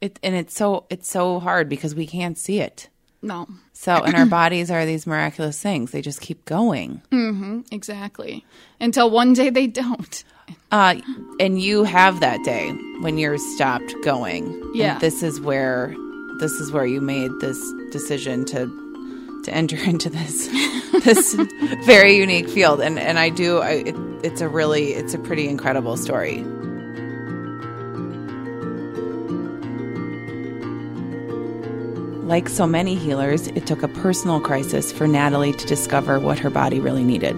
It, 0.00 0.20
and 0.22 0.36
it's 0.36 0.54
so 0.54 0.86
it's 0.90 1.10
so 1.10 1.40
hard 1.40 1.68
because 1.68 1.94
we 1.94 2.06
can't 2.06 2.38
see 2.38 2.60
it. 2.60 2.88
No. 3.20 3.48
So, 3.72 3.94
and 3.94 4.14
our 4.14 4.26
bodies 4.26 4.70
are 4.70 4.86
these 4.86 5.06
miraculous 5.06 5.60
things; 5.60 5.90
they 5.90 6.02
just 6.02 6.20
keep 6.20 6.44
going. 6.44 7.02
Mm-hmm, 7.10 7.62
Exactly. 7.72 8.44
Until 8.78 9.10
one 9.10 9.32
day 9.32 9.50
they 9.50 9.66
don't. 9.66 10.22
Uh, 10.70 10.96
and 11.38 11.60
you 11.60 11.84
have 11.84 12.20
that 12.20 12.42
day 12.44 12.72
when 13.00 13.18
you're 13.18 13.38
stopped 13.38 13.94
going. 14.02 14.60
Yeah. 14.74 14.94
And 14.94 15.00
this 15.00 15.22
is 15.22 15.40
where 15.40 15.94
this 16.40 16.52
is 16.52 16.72
where 16.72 16.84
you 16.84 17.00
made 17.00 17.30
this 17.40 17.58
decision 17.92 18.44
to 18.46 19.40
to 19.44 19.54
enter 19.54 19.76
into 19.84 20.10
this 20.10 20.48
this 21.04 21.34
very 21.84 22.16
unique 22.16 22.48
field. 22.48 22.80
And 22.80 22.98
and 22.98 23.18
I 23.18 23.28
do. 23.28 23.58
I, 23.58 23.70
it, 23.70 23.94
it's 24.24 24.40
a 24.40 24.48
really 24.48 24.94
it's 24.94 25.14
a 25.14 25.18
pretty 25.18 25.48
incredible 25.48 25.96
story. 25.96 26.44
Like 32.24 32.48
so 32.48 32.66
many 32.66 32.94
healers, 32.94 33.48
it 33.48 33.66
took 33.66 33.82
a 33.82 33.88
personal 33.88 34.40
crisis 34.40 34.90
for 34.90 35.06
Natalie 35.06 35.52
to 35.52 35.66
discover 35.66 36.18
what 36.18 36.38
her 36.38 36.48
body 36.48 36.80
really 36.80 37.04
needed. 37.04 37.36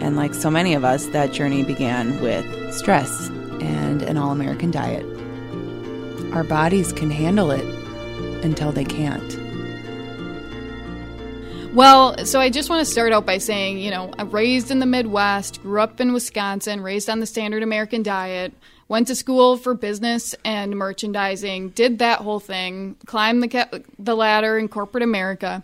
And 0.00 0.16
like 0.16 0.34
so 0.34 0.50
many 0.50 0.74
of 0.74 0.84
us, 0.84 1.06
that 1.06 1.32
journey 1.32 1.62
began 1.62 2.20
with 2.20 2.74
stress 2.74 3.28
and 3.60 4.02
an 4.02 4.16
all 4.16 4.32
American 4.32 4.70
diet. 4.70 5.04
Our 6.32 6.44
bodies 6.44 6.92
can 6.92 7.10
handle 7.10 7.50
it 7.50 7.64
until 8.44 8.72
they 8.72 8.84
can't. 8.84 9.38
Well, 11.74 12.24
so 12.26 12.40
I 12.40 12.50
just 12.50 12.68
want 12.68 12.84
to 12.84 12.90
start 12.90 13.12
out 13.12 13.24
by 13.24 13.38
saying, 13.38 13.78
you 13.78 13.92
know, 13.92 14.12
I'm 14.18 14.30
raised 14.30 14.72
in 14.72 14.80
the 14.80 14.86
Midwest, 14.86 15.62
grew 15.62 15.80
up 15.80 16.00
in 16.00 16.12
Wisconsin, 16.12 16.80
raised 16.80 17.08
on 17.08 17.20
the 17.20 17.26
standard 17.26 17.62
American 17.62 18.02
diet, 18.02 18.52
went 18.88 19.06
to 19.06 19.14
school 19.14 19.56
for 19.56 19.74
business 19.74 20.34
and 20.44 20.76
merchandising, 20.76 21.68
did 21.70 22.00
that 22.00 22.18
whole 22.18 22.40
thing, 22.40 22.96
climbed 23.06 23.44
the 23.44 23.48
ca- 23.48 23.68
the 24.00 24.16
ladder 24.16 24.58
in 24.58 24.66
corporate 24.66 25.04
America. 25.04 25.62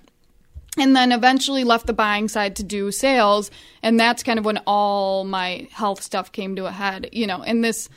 And 0.76 0.94
then 0.94 1.12
eventually 1.12 1.64
left 1.64 1.86
the 1.86 1.92
buying 1.92 2.28
side 2.28 2.56
to 2.56 2.62
do 2.62 2.90
sales 2.90 3.50
and 3.82 3.98
that's 3.98 4.22
kind 4.22 4.38
of 4.38 4.44
when 4.44 4.58
all 4.66 5.24
my 5.24 5.68
health 5.70 6.02
stuff 6.02 6.32
came 6.32 6.56
to 6.56 6.66
a 6.66 6.72
head 6.72 7.08
you 7.12 7.26
know 7.26 7.42
and 7.42 7.64
this 7.64 7.88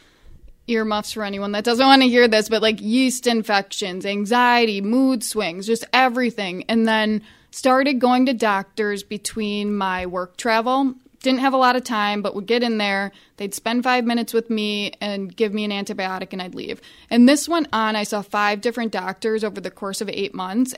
earmuffs 0.67 1.13
for 1.13 1.23
anyone 1.23 1.51
that 1.51 1.63
doesn't 1.63 1.87
want 1.87 2.01
to 2.01 2.07
hear 2.07 2.27
this 2.27 2.49
but 2.49 2.61
like 2.61 2.79
yeast 2.79 3.25
infections 3.25 4.05
anxiety 4.05 4.81
mood 4.81 5.23
swings 5.23 5.65
just 5.65 5.85
everything 5.93 6.63
and 6.69 6.87
then 6.87 7.21
started 7.51 7.99
going 7.99 8.25
to 8.27 8.33
doctors 8.33 9.03
between 9.03 9.75
my 9.75 10.05
work 10.05 10.37
travel. 10.37 10.93
Didn't 11.21 11.39
have 11.39 11.53
a 11.53 11.57
lot 11.57 11.75
of 11.75 11.83
time 11.83 12.21
but 12.21 12.35
would 12.35 12.45
get 12.45 12.63
in 12.63 12.77
there. 12.77 13.11
They'd 13.37 13.53
spend 13.53 13.83
five 13.83 14.05
minutes 14.05 14.33
with 14.33 14.49
me 14.49 14.93
and 15.01 15.35
give 15.35 15.53
me 15.53 15.65
an 15.65 15.71
antibiotic 15.71 16.29
and 16.31 16.41
i'd 16.41 16.55
leave. 16.55 16.81
And 17.09 17.27
this 17.27 17.49
went 17.49 17.67
on 17.73 17.95
i 17.95 18.03
saw 18.03 18.21
five 18.21 18.61
different 18.61 18.91
doctors 18.91 19.43
over 19.43 19.59
the 19.59 19.71
course 19.71 20.01
of 20.01 20.09
eight 20.09 20.33
months 20.33 20.73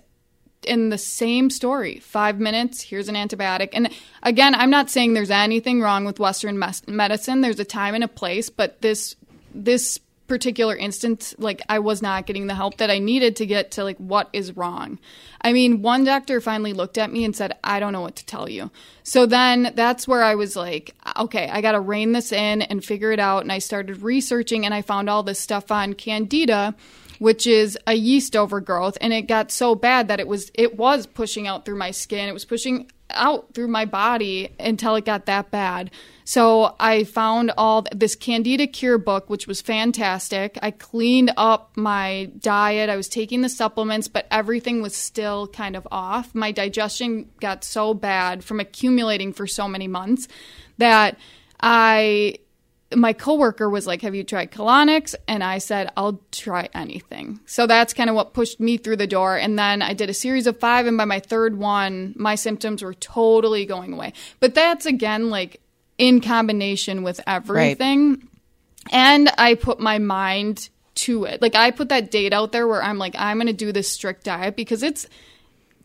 in 0.66 0.90
the 0.90 0.98
same 0.98 1.50
story. 1.50 2.00
Five 2.00 2.40
minutes 2.40 2.82
here's 2.82 3.10
an 3.10 3.16
antibiotic. 3.16 3.70
And 3.74 3.90
again 4.24 4.56
i'm 4.56 4.70
not 4.70 4.90
saying 4.90 5.14
there's 5.14 5.32
anything 5.32 5.82
wrong 5.82 6.06
with 6.06 6.20
western 6.20 6.60
mes- 6.60 6.88
medicine. 6.88 7.42
There's 7.42 7.60
a 7.60 7.66
time 7.66 7.96
and 7.96 8.04
a 8.04 8.08
place 8.08 8.50
but 8.50 8.82
this 8.82 9.16
this 9.54 10.00
particular 10.28 10.78
instance 10.78 11.36
like 11.40 11.62
i 11.68 11.78
was 11.78 12.02
not 12.02 12.26
getting 12.26 12.48
the 12.48 12.56
help 12.56 12.78
that 12.78 12.90
i 12.90 13.00
needed 13.00 13.36
to 13.36 13.46
get 13.46 13.72
to 13.72 13.84
like 13.84 13.98
what 13.98 14.30
is 14.32 14.56
wrong. 14.56 14.98
I 15.42 15.52
mean 15.52 15.82
one 15.82 16.06
doctor 16.06 16.40
finally 16.40 16.74
looked 16.74 16.98
at 16.98 17.12
me 17.12 17.26
and 17.26 17.36
said 17.36 17.58
i 17.64 17.80
don't 17.80 17.92
know 17.92 18.02
what 18.02 18.16
to 18.18 18.26
tell 18.26 18.50
you. 18.50 18.72
So 19.04 19.26
then 19.26 19.74
that's 19.76 20.08
where 20.08 20.24
i 20.24 20.36
was 20.36 20.56
like 20.56 20.96
okay 21.18 21.50
i 21.50 21.62
gotta 21.62 21.80
rein 21.80 22.12
this 22.12 22.32
in 22.32 22.62
and 22.62 22.86
figure 22.86 23.12
it 23.12 23.20
out. 23.20 23.44
And 23.44 23.52
i 23.52 23.60
started 23.60 24.02
researching 24.02 24.66
and 24.66 24.74
i 24.74 24.82
found 24.82 25.10
all 25.10 25.24
this 25.24 25.40
stuff 25.40 25.72
on 25.72 25.96
candida 25.96 26.76
which 27.22 27.46
is 27.46 27.78
a 27.86 27.94
yeast 27.94 28.36
overgrowth 28.36 28.98
and 29.00 29.14
it 29.14 29.28
got 29.28 29.52
so 29.52 29.76
bad 29.76 30.08
that 30.08 30.20
it 30.20 30.28
was 30.28 30.50
it 30.56 30.76
was 30.76 31.06
pushing 31.06 31.48
out 31.48 31.66
through 31.66 31.76
my 31.76 31.92
skin. 31.92 32.28
It 32.28 32.34
was 32.34 32.46
pushing 32.46 32.92
out 33.12 33.54
through 33.54 33.68
my 33.68 33.86
body 33.86 34.56
until 34.60 34.96
it 34.96 35.06
got 35.06 35.28
that 35.28 35.52
bad. 35.52 35.92
So 36.24 36.76
i 36.80 37.04
found 37.04 37.52
all 37.60 37.86
this 37.94 38.16
candida 38.16 38.66
cure 38.66 38.98
book 38.98 39.30
which 39.30 39.46
was 39.46 39.62
fantastic. 39.62 40.58
I 40.64 40.72
cleaned 40.72 41.32
up 41.38 41.78
my 41.78 42.32
diet. 42.40 42.90
I 42.90 42.96
was 42.96 43.08
taking 43.08 43.42
the 43.42 43.50
supplements 43.50 44.08
but 44.08 44.26
everything 44.32 44.82
was 44.82 44.96
still 44.96 45.46
kind 45.46 45.76
of 45.76 45.88
off. 45.92 46.34
My 46.34 46.52
digestion 46.52 47.30
got 47.40 47.64
so 47.64 47.94
bad 47.94 48.44
from 48.44 48.60
accumulating 48.60 49.32
for 49.32 49.46
so 49.46 49.68
many 49.68 49.88
months 49.88 50.28
that 50.80 51.20
i 51.60 52.34
my 52.96 53.14
coworker 53.14 53.70
was 53.70 53.88
like, 53.88 54.02
"Have 54.02 54.16
you 54.16 54.24
tried 54.24 54.52
colonics?" 54.52 55.16
And 55.28 55.44
I 55.44 55.58
said, 55.58 55.92
"I'll 55.96 56.22
try 56.32 56.70
anything." 56.74 57.40
So 57.46 57.68
that's 57.68 57.94
kind 57.94 58.10
of 58.10 58.16
what 58.16 58.34
pushed 58.34 58.60
me 58.60 58.78
through 58.78 58.98
the 58.98 59.08
door. 59.08 59.38
And 59.38 59.58
then 59.58 59.82
I 59.82 59.94
did 59.94 60.10
a 60.10 60.14
series 60.14 60.48
of 60.48 60.60
five, 60.60 60.88
and 60.88 60.98
by 60.98 61.06
my 61.06 61.20
third 61.20 61.58
one, 61.58 62.14
my 62.18 62.36
symptoms 62.36 62.84
were 62.84 62.94
totally 62.94 63.66
going 63.66 63.94
away. 63.94 64.14
But 64.40 64.54
that's 64.54 64.86
again 64.86 65.30
like 65.30 65.62
in 65.98 66.22
combination 66.22 67.04
with 67.04 67.22
everything. 67.28 68.28
And 68.92 69.30
I 69.38 69.56
put 69.56 69.80
my 69.80 70.00
mind 70.00 70.70
to 70.96 71.26
it. 71.26 71.42
Like 71.42 71.56
I 71.56 71.72
put 71.72 71.90
that 71.90 72.12
date 72.12 72.34
out 72.34 72.52
there 72.52 72.68
where 72.68 72.84
I'm 72.84 72.98
like, 72.98 73.16
I'm 73.18 73.38
going 73.38 73.48
to 73.48 73.54
do 73.54 73.72
this 73.72 73.90
strict 73.90 74.24
diet 74.24 74.56
because 74.56 74.84
it's 74.84 75.08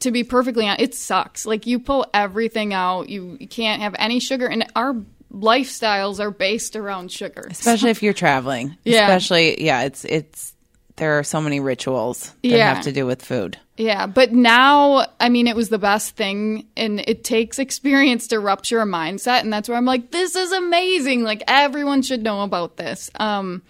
to 0.01 0.11
be 0.11 0.25
perfectly 0.25 0.67
honest, 0.67 0.83
it 0.83 0.95
sucks. 0.95 1.47
Like 1.47 1.67
you 1.67 1.79
pull 1.79 2.07
everything 2.13 2.75
out, 2.75 3.09
you, 3.09 3.37
you 3.41 3.49
can't 3.49 3.83
have 3.83 3.95
any 3.99 4.21
sugar, 4.21 4.47
and 4.47 4.67
our 4.75 4.95
lifestyles 5.33 6.21
are 6.21 6.31
based 6.31 6.77
around 6.77 7.11
sugar. 7.13 7.47
especially 7.51 7.91
if 7.91 8.03
you're 8.03 8.13
traveling. 8.13 8.77
Yeah. 8.85 9.03
Especially, 9.09 9.65
yeah, 9.65 9.83
it's 9.83 10.05
it's 10.05 10.55
there 10.97 11.19
are 11.19 11.25
so 11.25 11.41
many 11.43 11.61
rituals 11.61 12.31
that 12.43 12.49
Yeah. 12.49 12.73
have 12.75 12.85
to 12.85 12.93
do 12.93 13.05
with 13.07 13.23
food. 13.23 13.59
Yeah, 13.77 14.07
but 14.07 14.33
now, 14.33 15.05
I 15.21 15.29
mean, 15.29 15.47
it 15.47 15.55
was 15.55 15.69
the 15.69 15.79
best 15.79 16.17
thing, 16.17 16.67
and 16.79 16.99
it 17.07 17.23
takes 17.25 17.59
experience 17.59 18.29
to 18.29 18.41
rupture 18.41 18.81
a 18.81 18.87
mindset, 18.87 19.41
and 19.41 19.53
that's 19.53 19.69
where 19.69 19.77
I'm 19.77 19.85
like, 19.85 20.11
this 20.11 20.35
is 20.35 20.51
amazing. 20.53 21.25
Like 21.25 21.43
everyone 21.47 22.01
should 22.01 22.23
know 22.23 22.41
about 22.41 22.79
this. 22.79 23.11
Um, 23.17 23.61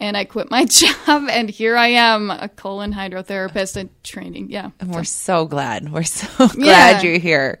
and 0.00 0.16
I 0.16 0.24
quit 0.24 0.50
my 0.50 0.64
job, 1.06 1.28
and 1.30 1.50
here 1.50 1.76
I 1.76 1.88
am, 1.88 2.30
a 2.30 2.48
colon 2.48 2.94
hydrotherapist 2.94 3.76
and 3.76 3.90
training. 4.02 4.50
Yeah, 4.50 4.70
And 4.80 4.94
we're 4.94 5.04
so 5.04 5.44
glad. 5.44 5.92
We're 5.92 6.02
so 6.04 6.48
glad 6.54 7.02
you're 7.02 7.18
here. 7.18 7.58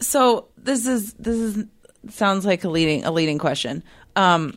So 0.00 0.48
this 0.58 0.86
is 0.86 1.12
this 1.12 1.36
is 1.36 1.64
sounds 2.08 2.44
like 2.46 2.64
a 2.64 2.68
leading 2.68 3.04
a 3.04 3.10
leading 3.10 3.38
question. 3.38 3.82
Um, 4.16 4.56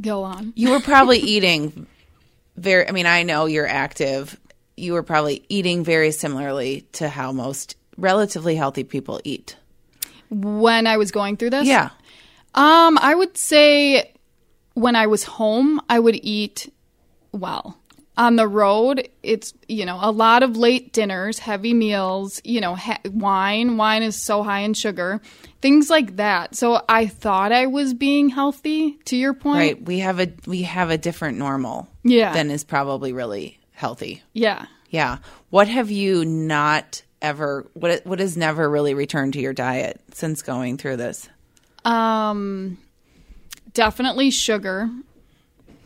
go 0.00 0.22
on. 0.24 0.52
you 0.56 0.70
were 0.70 0.80
probably 0.80 1.18
eating 1.18 1.86
very. 2.56 2.88
I 2.88 2.92
mean, 2.92 3.06
I 3.06 3.22
know 3.22 3.46
you're 3.46 3.66
active. 3.66 4.38
You 4.76 4.92
were 4.92 5.02
probably 5.02 5.44
eating 5.48 5.84
very 5.84 6.10
similarly 6.10 6.82
to 6.92 7.08
how 7.08 7.32
most 7.32 7.76
relatively 7.96 8.56
healthy 8.56 8.84
people 8.84 9.20
eat. 9.24 9.56
When 10.28 10.86
I 10.86 10.96
was 10.96 11.10
going 11.10 11.36
through 11.36 11.50
this, 11.50 11.66
Yeah. 11.66 11.90
Um, 12.54 12.98
I 13.00 13.14
would 13.14 13.36
say 13.36 14.12
when 14.74 14.96
I 14.96 15.06
was 15.06 15.24
home, 15.24 15.80
I 15.88 15.98
would 15.98 16.16
eat 16.22 16.72
well. 17.32 17.78
On 18.18 18.36
the 18.36 18.48
road, 18.48 19.08
it's, 19.22 19.52
you 19.68 19.84
know, 19.84 19.98
a 20.00 20.10
lot 20.10 20.42
of 20.42 20.56
late 20.56 20.94
dinners, 20.94 21.38
heavy 21.38 21.74
meals, 21.74 22.40
you 22.44 22.62
know, 22.62 22.74
ha- 22.74 23.00
wine. 23.04 23.76
Wine 23.76 24.02
is 24.02 24.16
so 24.16 24.42
high 24.42 24.60
in 24.60 24.72
sugar, 24.72 25.20
things 25.60 25.90
like 25.90 26.16
that. 26.16 26.54
So 26.54 26.82
I 26.88 27.08
thought 27.08 27.52
I 27.52 27.66
was 27.66 27.92
being 27.92 28.30
healthy, 28.30 28.92
to 29.04 29.16
your 29.16 29.34
point. 29.34 29.58
Right. 29.58 29.82
We 29.82 29.98
have 29.98 30.18
a 30.18 30.32
we 30.46 30.62
have 30.62 30.88
a 30.88 30.96
different 30.96 31.36
normal. 31.36 31.88
Yeah. 32.04 32.32
Than 32.32 32.50
is 32.50 32.64
probably 32.64 33.12
really 33.12 33.58
healthy. 33.72 34.22
Yeah. 34.32 34.64
Yeah. 34.88 35.18
What 35.50 35.68
have 35.68 35.90
you 35.90 36.24
not 36.24 37.02
ever 37.20 37.68
what 37.74 38.06
what 38.06 38.20
has 38.20 38.36
never 38.36 38.68
really 38.68 38.94
returned 38.94 39.34
to 39.34 39.40
your 39.40 39.52
diet 39.52 40.00
since 40.12 40.40
going 40.40 40.78
through 40.78 40.96
this? 40.96 41.28
Um, 41.84 42.78
definitely 43.74 44.30
sugar. 44.30 44.90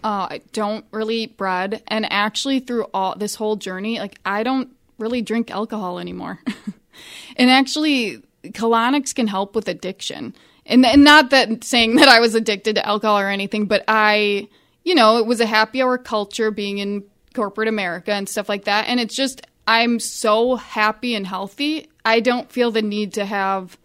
Uh, 0.03 0.29
I 0.31 0.41
don't 0.53 0.85
really 0.93 1.23
eat 1.23 1.37
bread, 1.37 1.83
and 1.87 2.11
actually, 2.11 2.61
through 2.61 2.87
all 2.95 3.15
this 3.17 3.35
whole 3.35 3.57
journey, 3.57 3.99
like 3.99 4.19
I 4.25 4.43
don't 4.43 4.71
really 4.99 5.23
drink 5.23 5.51
alcohol 5.51 5.99
anymore. 5.99 6.41
and 7.37 7.51
actually, 7.51 8.23
colonics 8.45 9.15
can 9.15 9.27
help 9.27 9.55
with 9.55 9.69
addiction, 9.69 10.35
and, 10.65 10.87
and 10.87 11.05
not 11.05 11.31
that 11.31 11.65
saying 11.65 11.97
that 11.97 12.09
I 12.09 12.21
was 12.21 12.35
addicted 12.35 12.77
to 12.77 12.87
alcohol 12.87 13.19
or 13.19 13.29
anything, 13.29 13.67
but 13.67 13.85
I, 13.89 14.49
you 14.85 14.95
know, 14.95 15.19
it 15.19 15.27
was 15.27 15.41
a 15.41 15.47
happy 15.47 15.83
hour 15.83 15.99
culture 15.99 16.51
being 16.51 16.79
in 16.79 17.05
corporate 17.35 17.69
America 17.69 18.13
and 18.13 18.29
stuff 18.29 18.49
like 18.49 18.65
that, 18.65 18.89
and 18.89 19.01
it's 19.01 19.15
just 19.15 19.43
I'm 19.67 20.01
so 20.01 20.57
happy 20.57 21.15
and 21.15 21.27
healthy. 21.27 21.89
I 22.05 22.21
don't 22.21 22.51
feel 22.51 22.71
the 22.71 22.83
need 22.83 23.13
to 23.15 23.25
have 23.25 23.77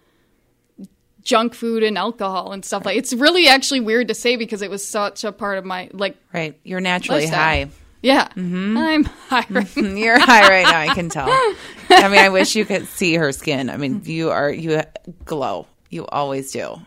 junk 1.26 1.54
food 1.54 1.84
and 1.84 1.98
alcohol 1.98 2.54
and 2.54 2.64
stuff 2.64 2.86
like 2.86 2.96
it's 2.98 3.12
really 3.12 3.48
actually 3.50 3.82
weird 3.82 4.08
to 4.08 4.14
say 4.14 4.38
because 4.38 4.62
it 4.62 4.70
was 4.70 4.88
such 4.88 5.24
a 5.26 5.32
part 5.34 5.58
of 5.58 5.66
my 5.66 5.90
like 5.92 6.16
Right. 6.34 6.58
You're 6.64 6.80
naturally 6.80 7.22
lifestyle. 7.22 7.40
high. 7.66 7.70
yeah 8.02 8.28
i'm 8.38 9.04
high 9.04 9.46
right 9.50 9.76
now. 9.78 9.90
You're 9.96 10.20
high 10.20 10.48
right 10.48 10.64
now, 10.66 10.80
I 10.80 10.94
can 10.96 11.10
tell. 11.10 11.28
I 11.90 12.08
mean, 12.10 12.20
I 12.20 12.30
wish 12.30 12.56
you 12.56 12.64
could 12.64 12.88
see 12.88 13.16
her 13.16 13.32
skin. 13.32 13.70
I 13.70 13.78
mean, 13.78 14.02
you 14.06 14.30
are 14.32 14.50
you 14.52 14.82
glow. 15.26 15.68
You 15.90 16.06
always 16.08 16.52
do. 16.52 16.80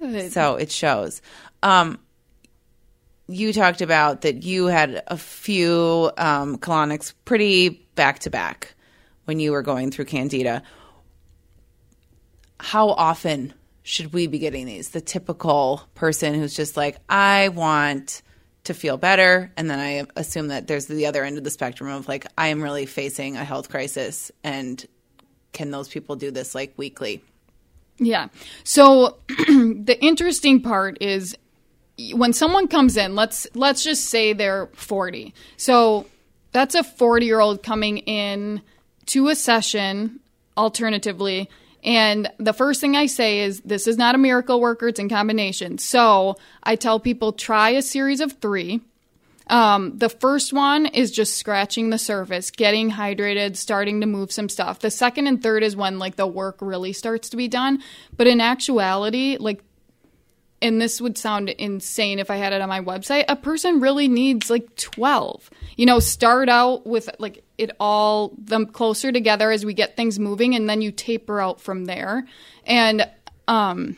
Good. 0.00 0.32
So 0.32 0.56
it 0.56 0.70
shows. 0.70 1.20
Um, 1.62 1.98
you 3.28 3.52
talked 3.52 3.80
about 3.80 4.20
that 4.22 4.42
you 4.44 4.66
had 4.66 5.02
a 5.08 5.16
few 5.16 6.10
um, 6.16 6.58
colonics 6.58 7.12
pretty 7.24 7.70
back 7.96 8.20
to 8.20 8.30
back 8.30 8.74
when 9.24 9.40
you 9.40 9.52
were 9.52 9.62
going 9.62 9.90
through 9.90 10.04
Candida. 10.04 10.62
How 12.60 12.90
often 12.90 13.52
should 13.86 14.12
we 14.12 14.26
be 14.26 14.40
getting 14.40 14.66
these? 14.66 14.90
The 14.90 15.00
typical 15.00 15.80
person 15.94 16.34
who's 16.34 16.56
just 16.56 16.76
like, 16.76 16.98
I 17.08 17.50
want 17.50 18.22
to 18.64 18.74
feel 18.74 18.96
better. 18.96 19.52
And 19.56 19.70
then 19.70 19.78
I 19.78 20.04
assume 20.16 20.48
that 20.48 20.66
there's 20.66 20.86
the 20.86 21.06
other 21.06 21.22
end 21.22 21.38
of 21.38 21.44
the 21.44 21.50
spectrum 21.50 21.88
of 21.88 22.08
like, 22.08 22.26
I 22.36 22.48
am 22.48 22.60
really 22.60 22.84
facing 22.84 23.36
a 23.36 23.44
health 23.44 23.68
crisis. 23.70 24.32
And 24.42 24.84
can 25.52 25.70
those 25.70 25.88
people 25.88 26.16
do 26.16 26.32
this 26.32 26.52
like 26.52 26.74
weekly? 26.76 27.22
Yeah. 27.98 28.26
So 28.64 29.18
the 29.28 29.96
interesting 30.00 30.62
part 30.62 30.98
is 31.00 31.36
when 32.12 32.32
someone 32.32 32.66
comes 32.66 32.96
in, 32.96 33.14
let's 33.14 33.46
let's 33.54 33.84
just 33.84 34.06
say 34.06 34.32
they're 34.32 34.66
40. 34.74 35.32
So 35.58 36.06
that's 36.50 36.74
a 36.74 36.82
40-year-old 36.82 37.62
coming 37.62 37.98
in 37.98 38.62
to 39.06 39.28
a 39.28 39.36
session 39.36 40.18
alternatively 40.56 41.48
and 41.86 42.28
the 42.38 42.52
first 42.52 42.80
thing 42.80 42.96
I 42.96 43.06
say 43.06 43.40
is 43.40 43.60
this 43.60 43.86
is 43.86 43.96
not 43.96 44.16
a 44.16 44.18
miracle 44.18 44.60
worker, 44.60 44.88
it's 44.88 44.98
in 44.98 45.08
combination. 45.08 45.78
So 45.78 46.36
I 46.62 46.74
tell 46.74 46.98
people 46.98 47.32
try 47.32 47.70
a 47.70 47.82
series 47.82 48.20
of 48.20 48.32
3. 48.32 48.80
Um, 49.48 49.96
the 49.96 50.08
first 50.08 50.52
one 50.52 50.86
is 50.86 51.12
just 51.12 51.36
scratching 51.36 51.90
the 51.90 51.98
surface, 51.98 52.50
getting 52.50 52.90
hydrated, 52.90 53.56
starting 53.56 54.00
to 54.00 54.06
move 54.06 54.32
some 54.32 54.48
stuff. 54.48 54.80
The 54.80 54.90
second 54.90 55.28
and 55.28 55.40
third 55.40 55.62
is 55.62 55.76
when 55.76 56.00
like 56.00 56.16
the 56.16 56.26
work 56.26 56.56
really 56.60 56.92
starts 56.92 57.28
to 57.28 57.36
be 57.36 57.46
done. 57.46 57.80
But 58.16 58.26
in 58.26 58.40
actuality, 58.40 59.36
like, 59.38 59.62
and 60.62 60.80
this 60.80 61.00
would 61.00 61.18
sound 61.18 61.50
insane 61.50 62.18
if 62.18 62.30
I 62.30 62.36
had 62.36 62.52
it 62.52 62.60
on 62.62 62.68
my 62.68 62.80
website, 62.80 63.24
a 63.28 63.36
person 63.36 63.80
really 63.80 64.08
needs 64.08 64.48
like 64.50 64.74
12. 64.76 65.50
You 65.76 65.86
know, 65.86 65.98
start 65.98 66.48
out 66.48 66.86
with 66.86 67.10
like 67.18 67.44
it 67.58 67.70
all 67.78 68.32
them 68.38 68.66
closer 68.66 69.12
together 69.12 69.50
as 69.50 69.64
we 69.66 69.74
get 69.74 69.96
things 69.96 70.18
moving 70.18 70.54
and 70.54 70.68
then 70.68 70.80
you 70.82 70.90
taper 70.92 71.40
out 71.40 71.60
from 71.60 71.84
there. 71.84 72.26
And, 72.66 73.08
um, 73.48 73.96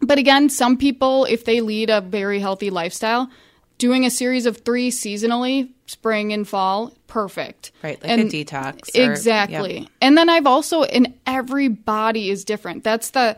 but 0.00 0.18
again, 0.18 0.48
some 0.48 0.76
people, 0.78 1.26
if 1.26 1.44
they 1.44 1.60
lead 1.60 1.90
a 1.90 2.00
very 2.00 2.40
healthy 2.40 2.70
lifestyle, 2.70 3.30
doing 3.76 4.04
a 4.06 4.10
series 4.10 4.46
of 4.46 4.58
three 4.58 4.90
seasonally, 4.90 5.70
spring 5.86 6.32
and 6.32 6.48
fall, 6.48 6.92
perfect. 7.06 7.72
Right, 7.82 8.00
like 8.02 8.10
And- 8.10 8.22
a 8.22 8.24
detox. 8.44 8.96
or- 8.98 9.10
exactly. 9.10 9.80
Yep. 9.80 9.88
And 10.00 10.16
then 10.18 10.28
I've 10.30 10.46
also, 10.46 10.84
and 10.84 11.14
every 11.26 11.68
body 11.68 12.30
is 12.30 12.44
different. 12.44 12.84
That's 12.84 13.10
the 13.10 13.36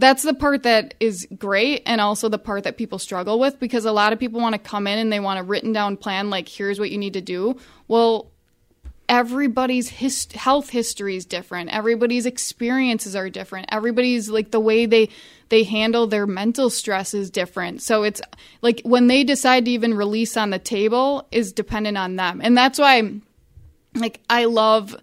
that's 0.00 0.22
the 0.22 0.34
part 0.34 0.64
that 0.64 0.94
is 1.00 1.28
great 1.38 1.82
and 1.86 2.00
also 2.00 2.28
the 2.28 2.38
part 2.38 2.64
that 2.64 2.76
people 2.76 2.98
struggle 2.98 3.38
with 3.38 3.60
because 3.60 3.84
a 3.84 3.92
lot 3.92 4.12
of 4.12 4.18
people 4.18 4.40
want 4.40 4.54
to 4.54 4.58
come 4.58 4.86
in 4.86 4.98
and 4.98 5.12
they 5.12 5.20
want 5.20 5.38
a 5.38 5.42
written 5.42 5.72
down 5.72 5.96
plan 5.96 6.30
like 6.30 6.48
here's 6.48 6.80
what 6.80 6.90
you 6.90 6.98
need 6.98 7.14
to 7.14 7.20
do. 7.20 7.56
Well 7.88 8.30
everybody's 9.08 9.88
his- 9.88 10.30
health 10.32 10.70
history 10.70 11.16
is 11.16 11.24
different. 11.24 11.70
Everybody's 11.70 12.26
experiences 12.26 13.16
are 13.16 13.28
different. 13.28 13.66
Everybody's 13.70 14.30
like 14.30 14.50
the 14.50 14.60
way 14.60 14.86
they 14.86 15.08
they 15.48 15.64
handle 15.64 16.06
their 16.06 16.28
mental 16.28 16.70
stress 16.70 17.12
is 17.12 17.28
different. 17.28 17.82
So 17.82 18.04
it's 18.04 18.22
like 18.62 18.80
when 18.84 19.08
they 19.08 19.24
decide 19.24 19.64
to 19.64 19.70
even 19.72 19.94
release 19.94 20.36
on 20.36 20.50
the 20.50 20.60
table 20.60 21.26
is 21.32 21.52
dependent 21.52 21.98
on 21.98 22.16
them. 22.16 22.40
And 22.42 22.56
that's 22.56 22.78
why 22.78 23.20
like 23.94 24.20
i 24.30 24.44
love 24.44 24.94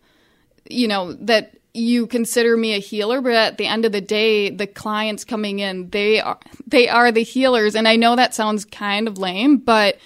you 0.70 0.88
know 0.88 1.14
that 1.14 1.57
you 1.78 2.08
consider 2.08 2.58
me 2.58 2.74
a 2.74 2.80
healer 2.80 3.22
but 3.22 3.34
at 3.34 3.58
the 3.58 3.68
end 3.68 3.86
of 3.86 3.92
the 3.92 4.02
day 4.02 4.50
the 4.50 4.68
clients 4.68 5.24
coming 5.24 5.60
in 5.60 5.90
they 5.90 6.20
are 6.20 6.40
they 6.66 6.90
are 6.90 7.12
the 7.12 7.24
healers. 7.24 7.76
And 7.76 7.88
i 7.88 7.96
know 7.96 8.16
that 8.16 8.34
sounds 8.34 8.66
kind 8.66 9.08
of 9.08 9.18
lame 9.18 9.58
but 9.58 9.98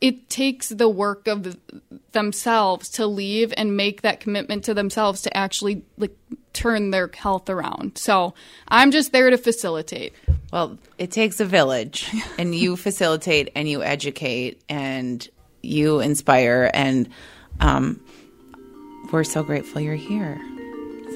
it 0.00 0.28
takes 0.28 0.68
the 0.68 0.88
work 0.88 1.26
of 1.26 1.56
themselves 2.12 2.90
to 2.90 3.06
leave 3.06 3.52
and 3.56 3.76
make 3.76 4.02
that 4.02 4.20
commitment 4.20 4.64
to 4.64 4.74
themselves 4.74 5.22
to 5.22 5.34
actually 5.34 5.82
like 5.96 6.14
turn 6.52 6.90
their 6.90 7.10
health 7.14 7.50
around. 7.50 7.98
So 7.98 8.34
i'm 8.68 8.90
just 8.90 9.12
there 9.12 9.30
to 9.30 9.38
facilitate. 9.38 10.14
Well, 10.52 10.78
it 10.96 11.10
takes 11.10 11.40
a 11.40 11.44
village, 11.44 12.08
and 12.38 12.54
you 12.54 12.76
facilitate 12.86 13.50
and 13.54 13.68
you 13.68 13.82
educate 13.82 14.62
and 14.68 15.26
you 15.62 16.00
inspire, 16.00 16.70
and 16.72 17.08
um, 17.60 18.00
we're 19.12 19.24
so 19.24 19.42
grateful 19.42 19.80
you're 19.80 19.94
here. 19.94 20.40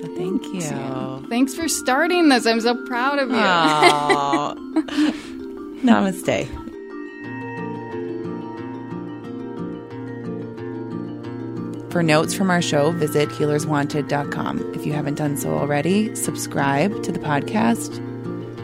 So 0.01 0.07
thank 0.17 0.45
you. 0.47 1.27
thanks 1.29 1.55
for 1.55 1.69
starting 1.69 2.29
this 2.31 2.47
i'm 2.47 2.61
so 2.61 2.75
proud 2.87 3.19
of 3.19 3.29
you 3.31 3.37
Namaste. 5.83 6.47
For 11.91 12.03
notes 12.05 12.35
from 12.35 12.51
our 12.51 12.63
show, 12.63 12.93
visit 12.93 13.29
healerswanted.com. 13.31 14.75
If 14.75 14.87
you 14.87 14.93
haven't 14.93 15.17
done 15.17 15.37
so 15.37 15.55
already, 15.57 16.15
subscribe 16.15 17.03
to 17.03 17.11
the 17.11 17.19
podcast 17.19 17.97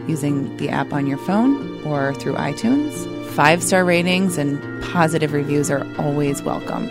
using 0.07 0.55
the 0.57 0.69
app 0.69 0.93
on 0.93 1.07
your 1.07 1.17
phone 1.17 1.83
or 1.85 2.13
through 2.15 2.35
iTunes. 2.35 2.93
Five 3.31 3.61
star 3.61 3.83
ratings 3.83 4.37
and 4.37 4.81
positive 4.83 5.33
reviews 5.33 5.69
are 5.69 5.85
always 5.99 6.41
welcome. 6.41 6.87